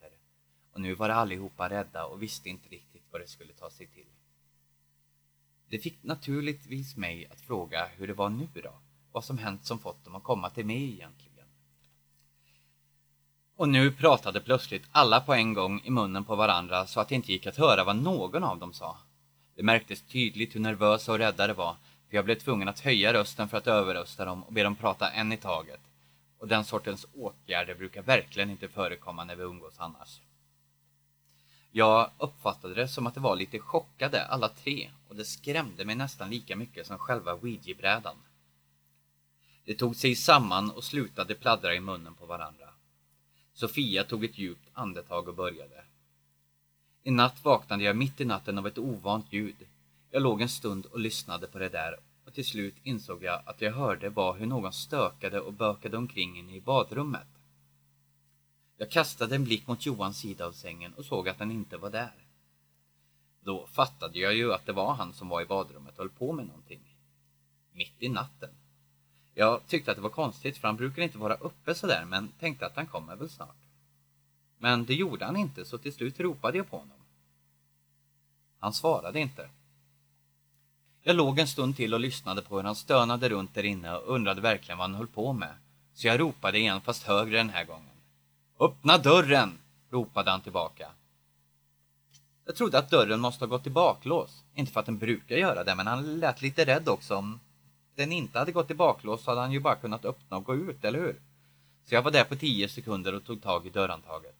och 0.77 0.83
nu 0.83 0.95
var 0.95 1.09
allihopa 1.09 1.71
rädda 1.71 2.05
och 2.05 2.23
visste 2.23 2.49
inte 2.49 2.69
riktigt 2.69 3.03
vad 3.11 3.21
det 3.21 3.27
skulle 3.27 3.53
ta 3.53 3.71
sig 3.71 3.87
till. 3.87 4.07
Det 5.69 5.79
fick 5.79 6.03
naturligtvis 6.03 6.97
mig 6.97 7.27
att 7.27 7.41
fråga 7.41 7.87
hur 7.97 8.07
det 8.07 8.15
var 8.15 8.29
nu 8.29 8.49
då, 8.55 8.73
vad 9.13 9.25
som 9.25 9.39
hänt 9.39 9.65
som 9.67 9.79
fått 9.79 10.05
dem 10.05 10.15
att 10.15 10.23
komma 10.23 10.51
till 10.51 10.67
mig 10.67 10.93
egentligen. 10.93 11.47
Och 13.57 13.69
nu 13.69 13.93
pratade 13.93 14.41
plötsligt 14.41 14.83
alla 14.93 15.21
på 15.21 15.35
en 15.35 15.55
gång 15.55 15.81
i 15.85 15.91
munnen 15.91 16.25
på 16.25 16.37
varandra 16.37 16.87
så 16.87 17.01
att 17.01 17.09
det 17.09 17.15
inte 17.15 17.33
gick 17.33 17.47
att 17.47 17.57
höra 17.57 17.85
vad 17.85 17.97
någon 17.97 18.45
av 18.45 18.59
dem 18.59 18.73
sa. 18.73 18.99
Det 19.55 19.63
märktes 19.63 20.03
tydligt 20.03 20.55
hur 20.55 20.61
nervösa 20.61 21.13
och 21.13 21.19
rädda 21.19 21.47
det 21.47 21.55
var, 21.55 21.77
för 22.09 22.17
jag 22.17 22.25
blev 22.25 22.39
tvungen 22.39 22.69
att 22.69 22.81
höja 22.81 23.13
rösten 23.13 23.49
för 23.49 23.59
att 23.59 23.67
överrösta 23.67 24.25
dem 24.25 24.43
och 24.43 24.53
be 24.53 24.63
dem 24.63 24.77
prata 24.77 25.11
en 25.11 25.33
i 25.33 25.37
taget. 25.37 25.81
Och 26.39 26.49
den 26.49 26.65
sortens 26.65 27.07
åtgärder 27.15 27.75
brukar 27.75 28.03
verkligen 28.03 28.51
inte 28.51 28.69
förekomma 28.69 29.25
när 29.25 29.37
vi 29.37 29.43
umgås 29.43 29.75
annars. 29.79 30.21
Jag 31.77 32.11
uppfattade 32.19 32.75
det 32.75 32.89
som 32.89 33.07
att 33.07 33.15
det 33.15 33.21
var 33.21 33.37
lite 33.37 33.59
chockade 33.59 34.27
alla 34.27 34.49
tre 34.49 34.91
och 35.09 35.17
det 35.17 35.25
skrämde 35.25 35.85
mig 35.85 35.95
nästan 35.95 36.31
lika 36.31 36.57
mycket 36.57 36.87
som 36.87 36.99
själva 36.99 37.35
ouija-brädan. 37.35 38.17
Det 39.65 39.75
tog 39.75 39.97
sig 39.97 40.15
samman 40.15 40.71
och 40.71 40.85
slutade 40.85 41.35
pladdra 41.35 41.75
i 41.75 41.81
munnen 41.81 42.15
på 42.15 42.27
varandra. 42.27 42.69
Sofia 43.55 44.05
tog 44.05 44.25
ett 44.25 44.39
djupt 44.39 44.69
andetag 44.73 45.29
och 45.29 45.35
började. 45.35 45.85
I 47.03 47.11
natt 47.11 47.45
vaknade 47.45 47.85
jag 47.85 47.97
mitt 47.97 48.21
i 48.21 48.25
natten 48.25 48.59
av 48.59 48.67
ett 48.67 48.79
ovant 48.79 49.33
ljud. 49.33 49.67
Jag 50.11 50.23
låg 50.23 50.43
en 50.43 50.49
stund 50.49 50.87
och 50.87 51.01
lyssnade 51.01 51.47
på 51.47 51.59
det 51.59 51.69
där 51.69 51.97
och 52.27 52.35
till 52.35 52.47
slut 52.47 52.75
insåg 52.83 53.25
jag 53.25 53.43
att 53.47 53.61
jag 53.61 53.73
hörde 53.73 54.09
var 54.09 54.37
hur 54.37 54.47
någon 54.47 54.73
stökade 54.73 55.41
och 55.41 55.53
bökade 55.53 55.97
omkring 55.97 56.39
inne 56.39 56.57
i 56.57 56.61
badrummet. 56.61 57.36
Jag 58.77 58.91
kastade 58.91 59.35
en 59.35 59.45
blick 59.45 59.67
mot 59.67 59.87
Johans 59.87 60.19
sida 60.19 60.47
av 60.47 60.53
sängen 60.53 60.95
och 60.95 61.05
såg 61.05 61.29
att 61.29 61.39
han 61.39 61.51
inte 61.51 61.77
var 61.77 61.91
där. 61.91 62.15
Då 63.41 63.67
fattade 63.67 64.19
jag 64.19 64.35
ju 64.35 64.53
att 64.53 64.67
det 64.67 64.73
var 64.73 64.95
han 64.95 65.13
som 65.13 65.29
var 65.29 65.43
i 65.43 65.47
badrummet 65.47 65.93
och 65.93 65.99
höll 65.99 66.09
på 66.09 66.33
med 66.33 66.47
någonting. 66.47 66.81
Mitt 67.73 67.95
i 67.99 68.09
natten. 68.09 68.51
Jag 69.35 69.67
tyckte 69.67 69.91
att 69.91 69.97
det 69.97 70.03
var 70.03 70.11
konstigt 70.11 70.59
för 70.59 70.69
han 70.69 70.77
brukar 70.77 71.03
inte 71.03 71.19
vara 71.19 71.35
uppe 71.35 71.75
sådär 71.75 72.05
men 72.05 72.29
tänkte 72.29 72.67
att 72.67 72.77
han 72.77 72.87
kommer 72.87 73.17
väl 73.17 73.31
snart. 73.31 73.57
Men 74.59 74.85
det 74.85 74.95
gjorde 74.95 75.25
han 75.25 75.37
inte 75.37 75.65
så 75.65 75.79
till 75.79 75.93
slut 75.93 76.21
ropade 76.21 76.59
jag 76.59 76.71
på 76.71 76.79
honom. 76.79 76.99
Han 78.59 78.73
svarade 78.73 79.21
inte. 79.21 79.51
Jag 81.03 81.17
låg 81.17 81.39
en 81.39 81.49
stund 81.49 81.77
till 81.77 81.95
och 81.95 82.01
lyssnade 82.01 82.43
på 82.43 82.57
hur 82.57 82.65
han 82.65 82.77
stönade 82.77 83.29
runt 83.29 83.55
där 83.55 83.65
inne 83.65 83.97
och 83.97 84.15
undrade 84.15 84.41
verkligen 84.41 84.79
vad 84.79 84.91
han 84.91 84.97
höll 84.97 85.07
på 85.07 85.33
med. 85.33 85.55
Så 85.95 86.07
jag 86.07 86.21
ropade 86.21 86.59
igen 86.59 86.81
fast 86.81 87.03
högre 87.03 87.37
den 87.37 87.51
här 87.51 87.65
gången. 87.65 87.96
Öppna 88.61 88.99
dörren! 88.99 89.59
ropade 89.91 90.31
han 90.31 90.41
tillbaka. 90.41 90.89
Jag 92.45 92.57
trodde 92.57 92.79
att 92.79 92.91
dörren 92.91 93.21
måste 93.21 93.45
ha 93.45 93.49
gått 93.49 93.67
i 93.67 93.71
baklås. 93.71 94.45
Inte 94.55 94.73
för 94.73 94.81
att 94.81 94.87
den 94.87 94.99
brukar 94.99 95.37
göra 95.37 95.65
det, 95.65 95.75
men 95.75 95.87
han 95.87 96.19
lät 96.21 96.43
lite 96.43 96.65
rädd 96.65 96.89
också 96.89 97.17
Om 97.17 97.41
den 97.95 98.13
inte 98.13 98.39
hade 98.39 98.53
gått 98.53 98.71
i 98.71 98.75
baklås 98.75 99.25
så 99.25 99.31
hade 99.31 99.41
han 99.41 99.53
ju 99.53 99.61
bara 99.61 99.77
kunnat 99.77 100.05
öppna 100.05 100.37
och 100.37 100.45
gå 100.45 100.55
ut, 100.55 100.85
eller 100.85 100.99
hur? 100.99 101.21
Så 101.85 101.95
jag 101.95 102.03
var 102.03 102.11
där 102.11 102.25
på 102.25 102.37
tio 102.37 102.69
sekunder 102.69 103.15
och 103.15 103.25
tog 103.25 103.43
tag 103.43 103.67
i 103.67 103.71
dörrhandtaget. 103.71 104.37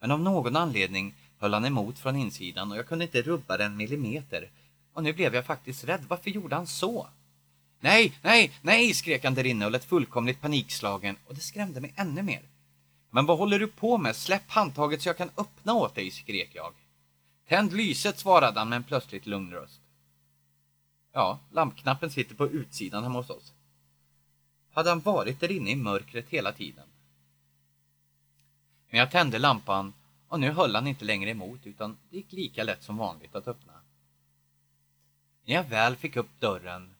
Men 0.00 0.10
av 0.10 0.20
någon 0.20 0.56
anledning 0.56 1.14
höll 1.38 1.54
han 1.54 1.64
emot 1.64 1.98
från 1.98 2.16
insidan 2.16 2.72
och 2.72 2.78
jag 2.78 2.88
kunde 2.88 3.04
inte 3.04 3.22
rubba 3.22 3.56
den 3.56 3.76
millimeter. 3.76 4.50
Och 4.92 5.02
nu 5.02 5.12
blev 5.12 5.34
jag 5.34 5.46
faktiskt 5.46 5.84
rädd. 5.84 6.04
Varför 6.08 6.30
gjorde 6.30 6.54
han 6.54 6.66
så? 6.66 7.06
Nej, 7.80 8.18
nej, 8.22 8.52
nej, 8.62 8.94
skrek 8.94 9.24
han 9.24 9.34
där 9.34 9.46
inne 9.46 9.64
och 9.64 9.70
lät 9.70 9.84
fullkomligt 9.84 10.40
panikslagen 10.40 11.16
och 11.26 11.34
det 11.34 11.40
skrämde 11.40 11.80
mig 11.80 11.92
ännu 11.96 12.22
mer. 12.22 12.42
Men 13.10 13.26
vad 13.26 13.38
håller 13.38 13.58
du 13.58 13.66
på 13.66 13.98
med? 13.98 14.16
Släpp 14.16 14.50
handtaget 14.50 15.02
så 15.02 15.08
jag 15.08 15.16
kan 15.16 15.30
öppna 15.36 15.74
åt 15.74 15.94
dig, 15.94 16.10
skrek 16.10 16.50
jag. 16.52 16.72
Tänd 17.48 17.72
lyset, 17.72 18.18
svarade 18.18 18.58
han 18.58 18.68
med 18.68 18.76
en 18.76 18.84
plötsligt 18.84 19.26
lugn 19.26 19.52
röst. 19.52 19.80
Ja, 21.12 21.38
lampknappen 21.52 22.10
sitter 22.10 22.34
på 22.34 22.48
utsidan 22.48 23.02
hemma 23.02 23.18
hos 23.18 23.30
oss. 23.30 23.52
Hade 24.72 24.88
han 24.88 25.00
varit 25.00 25.40
där 25.40 25.50
inne 25.50 25.70
i 25.70 25.76
mörkret 25.76 26.28
hela 26.28 26.52
tiden? 26.52 26.86
Men 28.90 29.00
jag 29.00 29.10
tände 29.10 29.38
lampan 29.38 29.94
och 30.28 30.40
nu 30.40 30.50
höll 30.50 30.74
han 30.74 30.86
inte 30.86 31.04
längre 31.04 31.30
emot 31.30 31.60
utan 31.64 31.96
det 32.10 32.16
gick 32.16 32.32
lika 32.32 32.64
lätt 32.64 32.82
som 32.82 32.96
vanligt 32.96 33.34
att 33.34 33.48
öppna. 33.48 33.72
När 35.44 35.54
jag 35.54 35.64
väl 35.64 35.96
fick 35.96 36.16
upp 36.16 36.40
dörren 36.40 36.94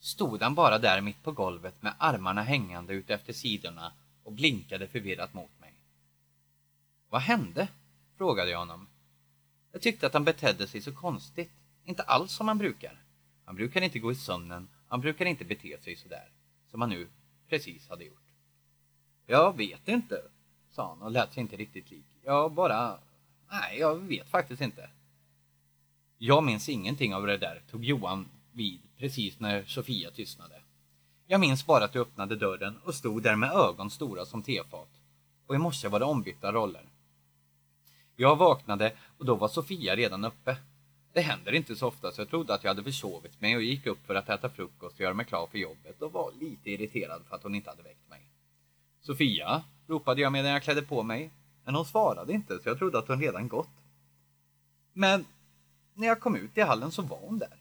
stod 0.00 0.42
han 0.42 0.54
bara 0.54 0.78
där 0.78 1.00
mitt 1.00 1.22
på 1.22 1.32
golvet 1.32 1.82
med 1.82 1.94
armarna 1.98 2.42
hängande 2.42 2.92
ut 2.94 3.10
efter 3.10 3.32
sidorna 3.32 3.92
och 4.28 4.34
blinkade 4.34 4.88
förvirrat 4.88 5.34
mot 5.34 5.60
mig. 5.60 5.72
Vad 7.08 7.20
hände? 7.20 7.68
frågade 8.16 8.50
jag 8.50 8.58
honom. 8.58 8.86
Jag 9.72 9.82
tyckte 9.82 10.06
att 10.06 10.12
han 10.12 10.24
betedde 10.24 10.66
sig 10.66 10.80
så 10.80 10.94
konstigt, 10.94 11.50
inte 11.84 12.02
alls 12.02 12.32
som 12.32 12.48
han 12.48 12.58
brukar. 12.58 13.02
Han 13.44 13.56
brukar 13.56 13.80
inte 13.80 13.98
gå 13.98 14.12
i 14.12 14.14
sömnen, 14.14 14.68
han 14.88 15.00
brukar 15.00 15.26
inte 15.26 15.44
bete 15.44 15.82
sig 15.82 15.96
så 15.96 16.08
där, 16.08 16.28
som 16.70 16.80
han 16.80 16.90
nu 16.90 17.08
precis 17.48 17.88
hade 17.88 18.04
gjort. 18.04 18.24
Jag 19.26 19.56
vet 19.56 19.88
inte, 19.88 20.22
sa 20.70 20.88
han 20.88 21.02
och 21.02 21.10
lät 21.10 21.32
sig 21.32 21.40
inte 21.40 21.56
riktigt 21.56 21.90
lik. 21.90 22.06
Jag 22.24 22.52
bara... 22.52 22.98
Nej, 23.50 23.78
jag 23.78 23.96
vet 23.96 24.28
faktiskt 24.28 24.62
inte. 24.62 24.90
Jag 26.18 26.44
minns 26.44 26.68
ingenting 26.68 27.14
av 27.14 27.26
det 27.26 27.36
där, 27.36 27.62
tog 27.70 27.84
Johan 27.84 28.28
vid 28.52 28.80
precis 28.98 29.40
när 29.40 29.64
Sofia 29.64 30.10
tystnade. 30.10 30.62
Jag 31.30 31.40
minns 31.40 31.66
bara 31.66 31.84
att 31.84 31.92
du 31.92 32.00
öppnade 32.00 32.36
dörren 32.36 32.78
och 32.84 32.94
stod 32.94 33.22
där 33.22 33.36
med 33.36 33.52
ögon 33.52 33.90
stora 33.90 34.24
som 34.24 34.42
tefat. 34.42 34.88
Och 35.46 35.54
i 35.54 35.58
morse 35.58 35.88
var 35.88 35.98
det 35.98 36.04
ombytta 36.04 36.52
roller. 36.52 36.82
Jag 38.16 38.36
vaknade 38.36 38.92
och 39.18 39.24
då 39.24 39.34
var 39.34 39.48
Sofia 39.48 39.96
redan 39.96 40.24
uppe. 40.24 40.56
Det 41.12 41.20
händer 41.20 41.52
inte 41.52 41.76
så 41.76 41.86
ofta 41.86 42.12
så 42.12 42.20
jag 42.20 42.28
trodde 42.28 42.54
att 42.54 42.64
jag 42.64 42.70
hade 42.70 42.84
försovit 42.84 43.40
mig 43.40 43.56
och 43.56 43.62
gick 43.62 43.86
upp 43.86 44.06
för 44.06 44.14
att 44.14 44.28
äta 44.28 44.48
frukost 44.48 44.94
och 44.94 45.00
göra 45.00 45.14
mig 45.14 45.26
klar 45.26 45.46
för 45.46 45.58
jobbet 45.58 46.02
och 46.02 46.12
var 46.12 46.32
lite 46.40 46.70
irriterad 46.70 47.22
för 47.28 47.36
att 47.36 47.42
hon 47.42 47.54
inte 47.54 47.70
hade 47.70 47.82
väckt 47.82 48.10
mig. 48.10 48.20
Sofia, 49.00 49.62
ropade 49.86 50.20
jag 50.20 50.32
medan 50.32 50.50
jag 50.52 50.62
klädde 50.62 50.82
på 50.82 51.02
mig. 51.02 51.30
Men 51.64 51.74
hon 51.74 51.84
svarade 51.84 52.32
inte 52.32 52.58
så 52.58 52.68
jag 52.68 52.78
trodde 52.78 52.98
att 52.98 53.08
hon 53.08 53.20
redan 53.20 53.48
gått. 53.48 53.82
Men 54.92 55.24
när 55.94 56.06
jag 56.06 56.20
kom 56.20 56.36
ut 56.36 56.58
i 56.58 56.60
hallen 56.60 56.90
så 56.90 57.02
var 57.02 57.18
hon 57.20 57.38
där. 57.38 57.56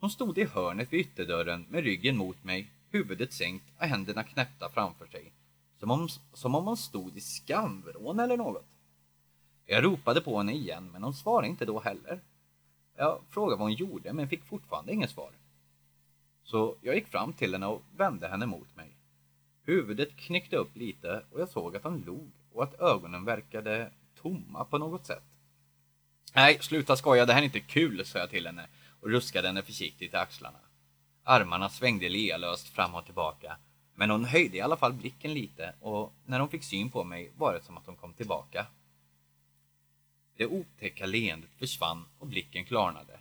Hon 0.00 0.10
stod 0.10 0.38
i 0.38 0.44
hörnet 0.44 0.92
vid 0.92 1.00
ytterdörren 1.00 1.66
med 1.68 1.84
ryggen 1.84 2.16
mot 2.16 2.44
mig, 2.44 2.70
huvudet 2.90 3.32
sänkt 3.32 3.64
och 3.78 3.86
händerna 3.86 4.22
knäppta 4.22 4.68
framför 4.68 5.06
sig. 5.06 5.32
Som 5.78 5.90
om, 5.90 6.08
som 6.32 6.54
om 6.54 6.64
hon 6.64 6.76
stod 6.76 7.16
i 7.16 7.20
skamvrån 7.20 8.20
eller 8.20 8.36
något. 8.36 8.66
Jag 9.66 9.84
ropade 9.84 10.20
på 10.20 10.38
henne 10.38 10.52
igen 10.52 10.90
men 10.92 11.02
hon 11.02 11.14
svarade 11.14 11.48
inte 11.48 11.64
då 11.64 11.80
heller. 11.80 12.20
Jag 12.96 13.20
frågade 13.30 13.56
vad 13.56 13.68
hon 13.68 13.72
gjorde 13.72 14.12
men 14.12 14.28
fick 14.28 14.44
fortfarande 14.44 14.92
inget 14.92 15.10
svar. 15.10 15.30
Så 16.44 16.76
jag 16.80 16.94
gick 16.94 17.06
fram 17.06 17.32
till 17.32 17.52
henne 17.52 17.66
och 17.66 17.82
vände 17.96 18.28
henne 18.28 18.46
mot 18.46 18.76
mig. 18.76 18.96
Huvudet 19.62 20.16
knyckte 20.16 20.56
upp 20.56 20.76
lite 20.76 21.22
och 21.30 21.40
jag 21.40 21.48
såg 21.48 21.76
att 21.76 21.84
hon 21.84 22.02
log 22.06 22.30
och 22.52 22.62
att 22.62 22.80
ögonen 22.80 23.24
verkade 23.24 23.90
tomma 24.22 24.64
på 24.64 24.78
något 24.78 25.06
sätt. 25.06 25.22
Nej, 26.34 26.58
sluta 26.60 26.96
skoja, 26.96 27.26
det 27.26 27.32
här 27.32 27.40
är 27.40 27.44
inte 27.44 27.60
kul, 27.60 28.06
sa 28.06 28.18
jag 28.18 28.30
till 28.30 28.46
henne 28.46 28.66
och 29.00 29.10
ruskade 29.10 29.48
henne 29.48 29.62
försiktigt 29.62 30.14
i 30.14 30.16
axlarna. 30.16 30.58
Armarna 31.30 31.68
svängde 31.68 32.08
lealöst 32.08 32.68
fram 32.68 32.94
och 32.94 33.04
tillbaka, 33.04 33.56
men 33.94 34.10
hon 34.10 34.24
höjde 34.24 34.56
i 34.56 34.60
alla 34.60 34.76
fall 34.76 34.92
blicken 34.92 35.34
lite 35.34 35.74
och 35.80 36.12
när 36.24 36.40
hon 36.40 36.48
fick 36.48 36.64
syn 36.64 36.90
på 36.90 37.04
mig 37.04 37.32
var 37.36 37.54
det 37.54 37.62
som 37.62 37.76
att 37.76 37.86
hon 37.86 37.96
kom 37.96 38.12
tillbaka. 38.12 38.66
Det 40.36 40.46
otäcka 40.46 41.06
leendet 41.06 41.50
försvann 41.58 42.04
och 42.18 42.26
blicken 42.26 42.64
klarnade. 42.64 43.20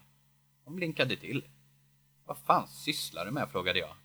Hon 0.63 0.75
blinkade 0.75 1.15
till. 1.15 1.43
Vad 2.25 2.37
fan 2.37 2.67
sysslar 2.67 3.25
du 3.25 3.31
med? 3.31 3.49
frågade 3.49 3.79
jag. 3.79 3.95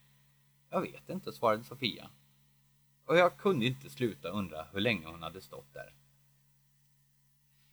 Jag 0.71 0.81
vet 0.81 1.09
inte, 1.09 1.33
svarade 1.33 1.65
Sofia. 1.65 2.11
Och 3.07 3.17
jag 3.17 3.37
kunde 3.37 3.67
inte 3.67 3.91
sluta 3.91 4.29
undra 4.29 4.67
hur 4.73 4.81
länge 4.81 5.07
hon 5.07 5.23
hade 5.23 5.41
stått 5.41 5.75
där. 5.75 5.95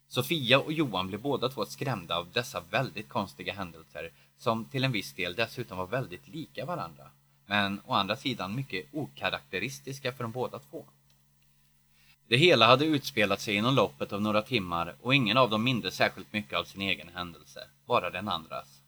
Sofia 0.08 0.60
och 0.60 0.74
Johan 0.74 1.08
blev 1.08 1.22
båda 1.22 1.50
två 1.50 1.66
skrämda 1.66 2.18
av 2.18 2.32
dessa 2.32 2.62
väldigt 2.70 3.10
konstiga 3.10 3.54
händelser 3.54 4.12
som 4.42 4.66
till 4.66 4.84
en 4.84 4.92
viss 4.92 5.14
del 5.14 5.36
dessutom 5.36 5.78
var 5.78 5.88
väldigt 5.88 6.28
lika 6.28 6.66
varandra. 6.66 7.04
Men 7.46 7.82
å 7.86 7.94
andra 7.94 8.16
sidan 8.16 8.56
mycket 8.56 8.86
okaraktäristiska 8.94 10.12
för 10.12 10.24
de 10.24 10.32
båda 10.32 10.60
två. 10.60 10.86
Det 12.28 12.38
hela 12.38 12.68
hade 12.68 12.86
utspelat 12.86 13.42
sig 13.42 13.56
inom 13.56 13.76
loppet 13.76 14.14
av 14.14 14.22
några 14.22 14.42
timmar 14.42 14.96
och 15.02 15.16
ingen 15.16 15.38
av 15.38 15.50
dem 15.50 15.64
mindes 15.64 15.96
särskilt 15.96 16.34
mycket 16.34 16.60
av 16.60 16.64
sin 16.64 16.82
egen 16.82 17.10
händelse, 17.10 17.68
bara 17.86 18.10
den 18.10 18.28
andras. 18.28 18.82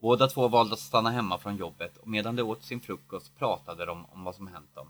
Båda 0.00 0.28
två 0.28 0.48
valde 0.48 0.74
att 0.74 0.80
stanna 0.80 1.10
hemma 1.10 1.38
från 1.38 1.56
jobbet 1.56 1.96
och 1.96 2.08
medan 2.08 2.36
de 2.36 2.42
åt 2.42 2.64
sin 2.64 2.80
frukost 2.80 3.38
pratade 3.38 3.86
de 3.86 4.04
om 4.04 4.24
vad 4.24 4.34
som 4.34 4.46
hänt 4.46 4.74
dem. 4.74 4.88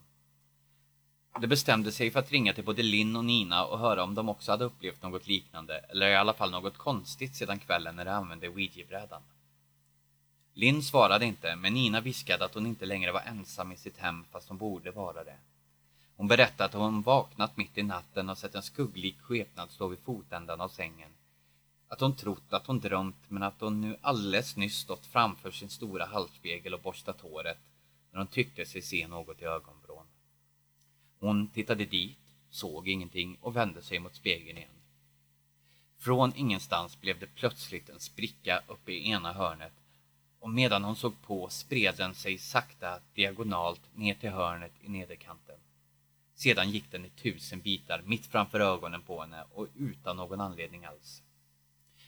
De 1.40 1.46
bestämde 1.46 1.92
sig 1.92 2.10
för 2.10 2.20
att 2.20 2.32
ringa 2.32 2.52
till 2.52 2.64
både 2.64 2.82
Linn 2.82 3.16
och 3.16 3.24
Nina 3.24 3.64
och 3.64 3.78
höra 3.78 4.04
om 4.04 4.14
de 4.14 4.28
också 4.28 4.50
hade 4.50 4.64
upplevt 4.64 5.02
något 5.02 5.26
liknande, 5.26 5.78
eller 5.78 6.08
i 6.08 6.16
alla 6.16 6.32
fall 6.32 6.50
något 6.50 6.78
konstigt 6.78 7.36
sedan 7.36 7.58
kvällen 7.58 7.96
när 7.96 8.04
de 8.04 8.10
använde 8.10 8.48
ouija-brädan. 8.48 9.22
Linn 10.54 10.82
svarade 10.82 11.26
inte, 11.26 11.56
men 11.56 11.74
Nina 11.74 12.00
viskade 12.00 12.44
att 12.44 12.54
hon 12.54 12.66
inte 12.66 12.86
längre 12.86 13.12
var 13.12 13.20
ensam 13.20 13.72
i 13.72 13.76
sitt 13.76 13.98
hem 13.98 14.24
fast 14.30 14.48
hon 14.48 14.58
borde 14.58 14.90
vara 14.90 15.24
det. 15.24 15.36
Hon 16.16 16.28
berättade 16.28 16.64
att 16.64 16.74
hon 16.74 17.02
vaknat 17.02 17.56
mitt 17.56 17.78
i 17.78 17.82
natten 17.82 18.30
och 18.30 18.38
sett 18.38 18.54
en 18.54 18.62
skugglik 18.62 19.20
skepnad 19.20 19.70
stå 19.70 19.88
vid 19.88 19.98
fotändan 19.98 20.60
av 20.60 20.68
sängen. 20.68 21.10
Att 21.88 22.00
hon 22.00 22.16
trott 22.16 22.52
att 22.52 22.66
hon 22.66 22.80
drömt 22.80 23.30
men 23.30 23.42
att 23.42 23.60
hon 23.60 23.80
nu 23.80 23.96
alldeles 24.00 24.56
nyss 24.56 24.76
stått 24.76 25.06
framför 25.06 25.50
sin 25.50 25.70
stora 25.70 26.06
halsspegel 26.06 26.74
och 26.74 26.80
borstat 26.80 27.20
håret 27.20 27.58
när 28.10 28.18
hon 28.18 28.26
tyckte 28.26 28.66
sig 28.66 28.82
se 28.82 29.06
något 29.06 29.42
i 29.42 29.44
ögonvrån. 29.44 30.06
Hon 31.20 31.48
tittade 31.48 31.84
dit, 31.84 32.18
såg 32.50 32.88
ingenting 32.88 33.38
och 33.40 33.56
vände 33.56 33.82
sig 33.82 33.98
mot 33.98 34.14
spegeln 34.14 34.58
igen. 34.58 34.70
Från 35.98 36.32
ingenstans 36.36 37.00
blev 37.00 37.18
det 37.18 37.34
plötsligt 37.34 37.88
en 37.88 38.00
spricka 38.00 38.62
uppe 38.68 38.92
i 38.92 39.10
ena 39.10 39.32
hörnet 39.32 39.72
och 40.42 40.50
medan 40.50 40.84
hon 40.84 40.96
såg 40.96 41.22
på 41.22 41.48
spred 41.48 41.94
den 41.96 42.14
sig 42.14 42.38
sakta 42.38 43.00
diagonalt 43.14 43.80
ner 43.94 44.14
till 44.14 44.30
hörnet 44.30 44.72
i 44.80 44.88
nederkanten. 44.88 45.56
Sedan 46.34 46.70
gick 46.70 46.90
den 46.90 47.04
i 47.04 47.08
tusen 47.08 47.60
bitar 47.60 48.02
mitt 48.06 48.26
framför 48.26 48.60
ögonen 48.60 49.02
på 49.02 49.20
henne 49.20 49.44
och 49.52 49.66
utan 49.76 50.16
någon 50.16 50.40
anledning 50.40 50.84
alls. 50.84 51.22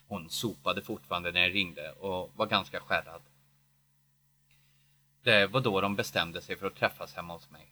Hon 0.06 0.30
sopade 0.30 0.82
fortfarande 0.82 1.32
när 1.32 1.40
jag 1.40 1.54
ringde 1.54 1.92
och 1.92 2.30
var 2.36 2.46
ganska 2.46 2.80
skärrad. 2.80 3.22
Det 5.22 5.46
var 5.46 5.60
då 5.60 5.80
de 5.80 5.96
bestämde 5.96 6.40
sig 6.40 6.56
för 6.56 6.66
att 6.66 6.76
träffas 6.76 7.14
hemma 7.14 7.34
hos 7.34 7.50
mig. 7.50 7.66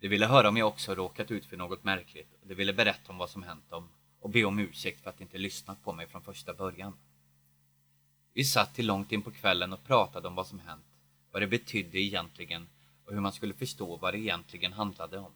De 0.00 0.08
ville 0.08 0.26
höra 0.26 0.48
om 0.48 0.56
jag 0.56 0.68
också 0.68 0.94
råkat 0.94 1.30
ut 1.30 1.46
för 1.46 1.56
något 1.56 1.84
märkligt 1.84 2.34
och 2.42 2.48
de 2.48 2.54
ville 2.54 2.72
berätta 2.72 3.12
om 3.12 3.18
vad 3.18 3.30
som 3.30 3.42
hänt 3.42 3.70
dem 3.70 3.88
och 4.20 4.30
be 4.30 4.44
om 4.44 4.58
ursäkt 4.58 5.02
för 5.02 5.10
att 5.10 5.20
inte 5.20 5.38
lyssnat 5.38 5.84
på 5.84 5.92
mig 5.92 6.06
från 6.06 6.22
första 6.22 6.54
början. 6.54 6.92
Vi 8.36 8.44
satt 8.44 8.74
till 8.74 8.86
långt 8.86 9.12
in 9.12 9.22
på 9.22 9.30
kvällen 9.30 9.72
och 9.72 9.84
pratade 9.84 10.28
om 10.28 10.34
vad 10.34 10.46
som 10.46 10.58
hänt, 10.58 10.84
vad 11.30 11.42
det 11.42 11.46
betydde 11.46 11.98
egentligen 11.98 12.68
och 13.04 13.12
hur 13.12 13.20
man 13.20 13.32
skulle 13.32 13.54
förstå 13.54 13.96
vad 13.96 14.14
det 14.14 14.18
egentligen 14.18 14.72
handlade 14.72 15.18
om. 15.18 15.32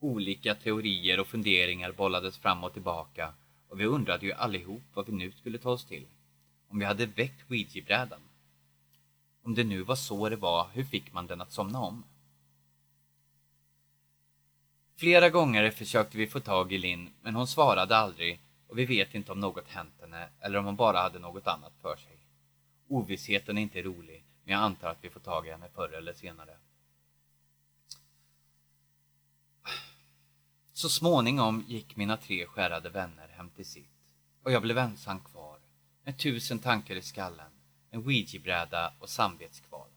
Olika 0.00 0.54
teorier 0.54 1.20
och 1.20 1.26
funderingar 1.26 1.92
bollades 1.92 2.38
fram 2.38 2.64
och 2.64 2.72
tillbaka 2.72 3.34
och 3.68 3.80
vi 3.80 3.84
undrade 3.84 4.26
ju 4.26 4.32
allihop 4.32 4.82
vad 4.94 5.06
vi 5.06 5.12
nu 5.12 5.32
skulle 5.32 5.58
ta 5.58 5.70
oss 5.70 5.84
till. 5.84 6.06
Om 6.68 6.78
vi 6.78 6.84
hade 6.84 7.06
väckt 7.06 7.50
ouija-brädan. 7.50 8.20
Om 9.42 9.54
det 9.54 9.64
nu 9.64 9.82
var 9.82 9.96
så 9.96 10.28
det 10.28 10.36
var, 10.36 10.68
hur 10.72 10.84
fick 10.84 11.12
man 11.12 11.26
den 11.26 11.40
att 11.40 11.52
somna 11.52 11.80
om? 11.80 12.04
Flera 14.96 15.30
gånger 15.30 15.70
försökte 15.70 16.18
vi 16.18 16.26
få 16.26 16.40
tag 16.40 16.72
i 16.72 16.78
Linn, 16.78 17.10
men 17.22 17.34
hon 17.34 17.46
svarade 17.46 17.96
aldrig 17.96 18.40
och 18.68 18.78
vi 18.78 18.84
vet 18.84 19.14
inte 19.14 19.32
om 19.32 19.40
något 19.40 19.68
hänt 19.68 19.94
henne 20.00 20.28
eller 20.40 20.58
om 20.58 20.64
hon 20.64 20.76
bara 20.76 20.98
hade 20.98 21.18
något 21.18 21.46
annat 21.46 21.72
för 21.82 21.96
sig. 21.96 22.18
Ovissheten 22.88 23.58
är 23.58 23.62
inte 23.62 23.82
rolig, 23.82 24.24
men 24.44 24.52
jag 24.52 24.62
antar 24.62 24.88
att 24.88 25.04
vi 25.04 25.10
får 25.10 25.20
tag 25.20 25.46
i 25.46 25.50
henne 25.50 25.68
förr 25.74 25.92
eller 25.92 26.12
senare. 26.12 26.56
Så 30.72 30.88
småningom 30.88 31.64
gick 31.68 31.96
mina 31.96 32.16
tre 32.16 32.46
skärrade 32.46 32.90
vänner 32.90 33.28
hem 33.28 33.50
till 33.50 33.66
sitt 33.66 33.90
och 34.42 34.52
jag 34.52 34.62
blev 34.62 34.78
ensam 34.78 35.20
kvar 35.20 35.58
med 36.04 36.18
tusen 36.18 36.58
tankar 36.58 36.94
i 36.94 37.02
skallen, 37.02 37.50
en 37.90 38.00
ouija-bräda 38.00 38.92
och 38.98 39.08
samvetskval. 39.08 39.88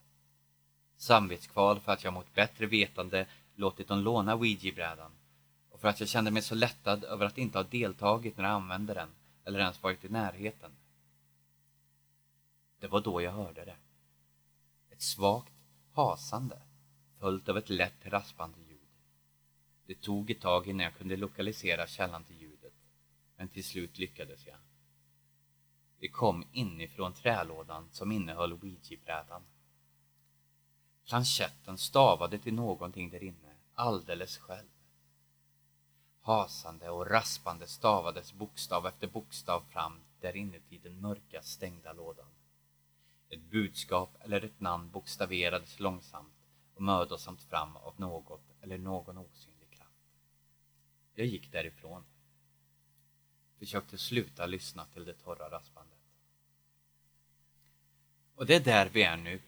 Samvetskval 0.97 1.79
för 1.79 1.91
att 1.91 2.03
jag 2.03 2.13
mot 2.13 2.33
bättre 2.33 2.65
vetande 2.65 3.25
låtit 3.55 3.87
dem 3.87 3.99
låna 3.99 4.35
ouija-brädan 4.35 5.11
och 5.81 5.83
för 5.83 5.89
att 5.89 5.99
jag 5.99 6.09
kände 6.09 6.31
mig 6.31 6.41
så 6.41 6.55
lättad 6.55 7.03
över 7.03 7.25
att 7.25 7.37
inte 7.37 7.57
ha 7.57 7.63
deltagit 7.63 8.37
när 8.37 8.43
jag 8.43 8.53
använde 8.53 8.93
den 8.93 9.09
eller 9.45 9.59
ens 9.59 9.83
varit 9.83 10.05
i 10.05 10.09
närheten. 10.09 10.71
Det 12.79 12.87
var 12.87 13.01
då 13.01 13.21
jag 13.21 13.31
hörde 13.31 13.65
det. 13.65 13.75
Ett 14.89 14.91
Ett 14.91 15.01
svagt 15.01 15.53
hasande 15.93 16.61
följt 17.19 17.49
av 17.49 17.57
ett 17.57 17.69
lätt 17.69 18.05
raspande 18.05 18.59
ljud. 18.59 18.89
Det 19.85 20.01
tog 20.01 20.31
ett 20.31 20.41
tag 20.41 20.67
innan 20.67 20.83
jag 20.83 20.95
kunde 20.95 21.17
lokalisera 21.17 21.87
källan 21.87 22.23
till 22.23 22.41
ljudet, 22.41 22.73
men 23.37 23.47
till 23.47 23.63
slut 23.63 23.97
lyckades 23.97 24.47
jag. 24.47 24.57
Det 25.99 26.07
kom 26.07 26.43
inifrån 26.51 27.13
trälådan 27.13 27.89
som 27.91 28.11
innehöll 28.11 28.53
ouija-brädan. 28.53 29.41
Planchetten 31.05 31.77
stavade 31.77 32.39
till 32.39 32.53
någonting 32.53 33.09
där 33.09 33.23
inne, 33.23 33.55
alldeles 33.73 34.37
själv. 34.37 34.70
Hasande 36.23 36.89
och 36.89 37.07
raspande 37.09 37.67
stavades 37.67 38.33
bokstav 38.33 38.87
efter 38.87 39.07
bokstav 39.07 39.63
fram 39.69 39.99
där 40.19 40.35
inuti 40.35 40.77
den 40.77 41.01
mörka 41.01 41.41
stängda 41.41 41.93
lådan. 41.93 42.27
Ett 43.29 43.41
budskap 43.41 44.17
eller 44.19 44.43
ett 44.45 44.59
namn 44.59 44.91
bokstaverades 44.91 45.79
långsamt 45.79 46.33
och 46.75 46.81
mödosamt 46.81 47.41
fram 47.41 47.77
av 47.77 47.99
något 47.99 48.41
eller 48.61 48.77
någon 48.77 49.17
osynlig 49.17 49.69
kraft. 49.69 49.91
Jag 51.13 51.27
gick 51.27 51.51
därifrån. 51.51 52.03
Försökte 53.59 53.97
sluta 53.97 54.45
lyssna 54.45 54.85
till 54.85 55.05
det 55.05 55.13
torra 55.13 55.49
raspandet. 55.49 55.97
Och 58.35 58.45
det 58.45 58.55
är 58.55 58.63
där 58.63 58.89
vi 58.89 59.03
är 59.03 59.17
nu. 59.17 59.41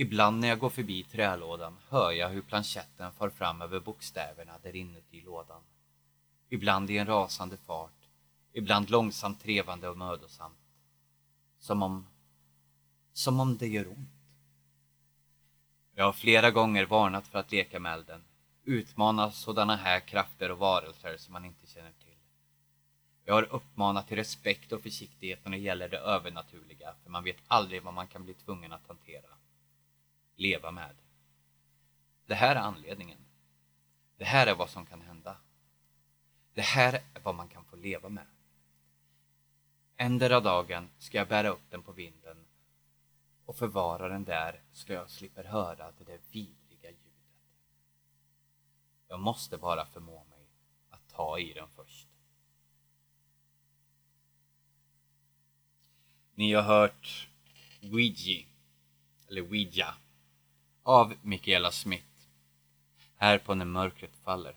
Ibland 0.00 0.40
när 0.40 0.48
jag 0.48 0.58
går 0.58 0.70
förbi 0.70 1.04
trälådan 1.04 1.76
hör 1.88 2.12
jag 2.12 2.28
hur 2.28 2.42
planchetten 2.42 3.12
far 3.12 3.30
fram 3.30 3.62
över 3.62 3.80
bokstäverna 3.80 4.52
där 4.62 4.76
inuti 4.76 5.20
lådan. 5.20 5.62
Ibland 6.48 6.90
i 6.90 6.98
en 6.98 7.06
rasande 7.06 7.56
fart, 7.56 8.08
ibland 8.52 8.90
långsamt 8.90 9.42
trevande 9.42 9.88
och 9.88 9.98
mödosamt. 9.98 10.58
Som 11.58 11.82
om... 11.82 12.06
som 13.12 13.40
om 13.40 13.56
det 13.56 13.68
gör 13.68 13.88
ont. 13.88 14.08
Jag 15.94 16.04
har 16.04 16.12
flera 16.12 16.50
gånger 16.50 16.86
varnat 16.86 17.26
för 17.26 17.38
att 17.38 17.52
leka 17.52 17.80
med 17.80 17.92
elden, 17.92 18.24
utmana 18.64 19.30
sådana 19.30 19.76
här 19.76 20.00
krafter 20.00 20.50
och 20.50 20.58
varelser 20.58 21.16
som 21.16 21.32
man 21.32 21.44
inte 21.44 21.66
känner 21.66 21.92
till. 21.92 22.18
Jag 23.24 23.34
har 23.34 23.54
uppmanat 23.54 24.08
till 24.08 24.16
respekt 24.16 24.72
och 24.72 24.82
försiktighet 24.82 25.44
när 25.44 25.52
det 25.52 25.58
gäller 25.58 25.88
det 25.88 25.98
övernaturliga, 25.98 26.94
för 27.02 27.10
man 27.10 27.24
vet 27.24 27.38
aldrig 27.46 27.82
vad 27.82 27.94
man 27.94 28.06
kan 28.06 28.24
bli 28.24 28.34
tvungen 28.34 28.72
att 28.72 28.88
hantera. 28.88 29.37
Leva 30.38 30.70
med. 30.70 30.96
Det 32.26 32.34
här 32.34 32.56
är 32.56 32.60
anledningen. 32.60 33.18
Det 34.16 34.24
här 34.24 34.46
är 34.46 34.54
vad 34.54 34.70
som 34.70 34.86
kan 34.86 35.00
hända. 35.00 35.36
Det 36.54 36.62
här 36.62 36.92
är 37.14 37.20
vad 37.22 37.34
man 37.34 37.48
kan 37.48 37.64
få 37.64 37.76
leva 37.76 38.08
med. 38.08 38.26
Ändera 39.96 40.40
dagen 40.40 40.88
ska 40.98 41.18
jag 41.18 41.28
bära 41.28 41.48
upp 41.48 41.70
den 41.70 41.82
på 41.82 41.92
vinden 41.92 42.46
och 43.44 43.56
förvara 43.56 44.08
den 44.08 44.24
där 44.24 44.60
så 44.72 44.92
jag 44.92 45.10
slipper 45.10 45.44
höra 45.44 45.92
det 45.98 46.04
där 46.04 46.20
vidriga 46.30 46.90
ljudet. 46.90 47.02
Jag 49.08 49.20
måste 49.20 49.58
bara 49.58 49.86
förmå 49.86 50.24
mig 50.24 50.46
att 50.90 51.08
ta 51.08 51.38
i 51.38 51.52
den 51.52 51.68
först. 51.68 52.08
Ni 56.34 56.52
har 56.52 56.62
hört 56.62 57.28
Ouija, 57.82 58.46
eller 59.28 59.42
Ouija, 59.42 59.94
av 60.88 61.14
Michaela 61.22 61.70
Smith, 61.70 62.04
här 63.16 63.38
på 63.38 63.54
När 63.54 63.64
mörkret 63.64 64.16
faller. 64.24 64.54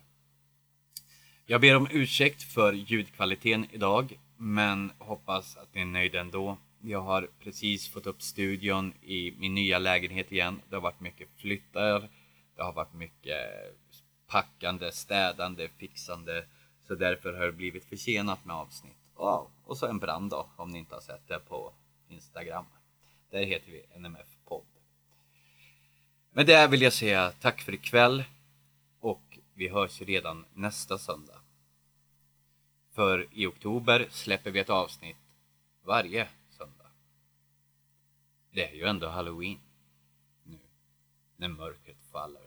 Jag 1.46 1.62
ber 1.62 1.76
om 1.76 1.88
ursäkt 1.92 2.44
för 2.44 2.74
ljudkvaliteten 2.74 3.68
idag, 3.72 4.20
men 4.38 4.92
hoppas 4.98 5.58
att 5.58 5.76
ni 5.76 5.82
är 5.82 5.86
nöjda 5.86 6.20
ändå. 6.20 6.58
Jag 6.82 7.02
har 7.02 7.30
precis 7.40 7.90
fått 7.90 8.08
upp 8.08 8.22
studion 8.22 8.94
i 9.02 9.32
min 9.38 9.56
nya 9.56 9.80
lägenhet 9.80 10.32
igen. 10.32 10.62
Det 10.70 10.76
har 10.76 10.82
varit 10.82 11.00
mycket 11.00 11.28
flyttar, 11.38 12.10
det 12.56 12.64
har 12.64 12.74
varit 12.74 12.94
mycket 12.94 13.38
packande, 14.28 14.92
städande, 14.92 15.68
fixande. 15.78 16.46
Så 16.88 16.96
därför 16.96 17.34
har 17.34 17.46
det 17.46 17.52
blivit 17.52 17.86
försenat 17.86 18.46
med 18.46 18.56
avsnitt. 18.56 18.98
Och 19.64 19.78
så 19.78 19.88
en 19.88 20.00
brand 20.00 20.30
då, 20.30 20.50
om 20.56 20.70
ni 20.70 20.78
inte 20.78 20.96
har 20.96 21.02
sett 21.02 21.28
det 21.28 21.40
på 21.40 21.74
Instagram. 22.10 22.66
Där 23.32 23.44
heter 23.44 23.72
vi 23.72 24.00
NMF. 24.00 24.41
Med 26.34 26.46
det 26.46 26.68
vill 26.68 26.82
jag 26.82 26.94
säga 26.94 27.32
tack 27.32 27.62
för 27.62 27.74
ikväll 27.74 28.24
och 29.00 29.40
vi 29.54 29.68
hörs 29.68 30.02
redan 30.02 30.46
nästa 30.54 30.98
söndag. 30.98 31.40
För 32.92 33.28
i 33.32 33.46
oktober 33.46 34.08
släpper 34.10 34.52
vi 34.52 34.60
ett 34.60 34.70
avsnitt 34.70 35.18
varje 35.84 36.28
söndag. 36.50 36.92
Det 38.52 38.70
är 38.70 38.76
ju 38.76 38.84
ändå 38.86 39.08
halloween 39.08 39.60
nu, 40.44 40.60
när 41.38 41.48
mörkret 41.48 41.98
faller. 42.12 42.41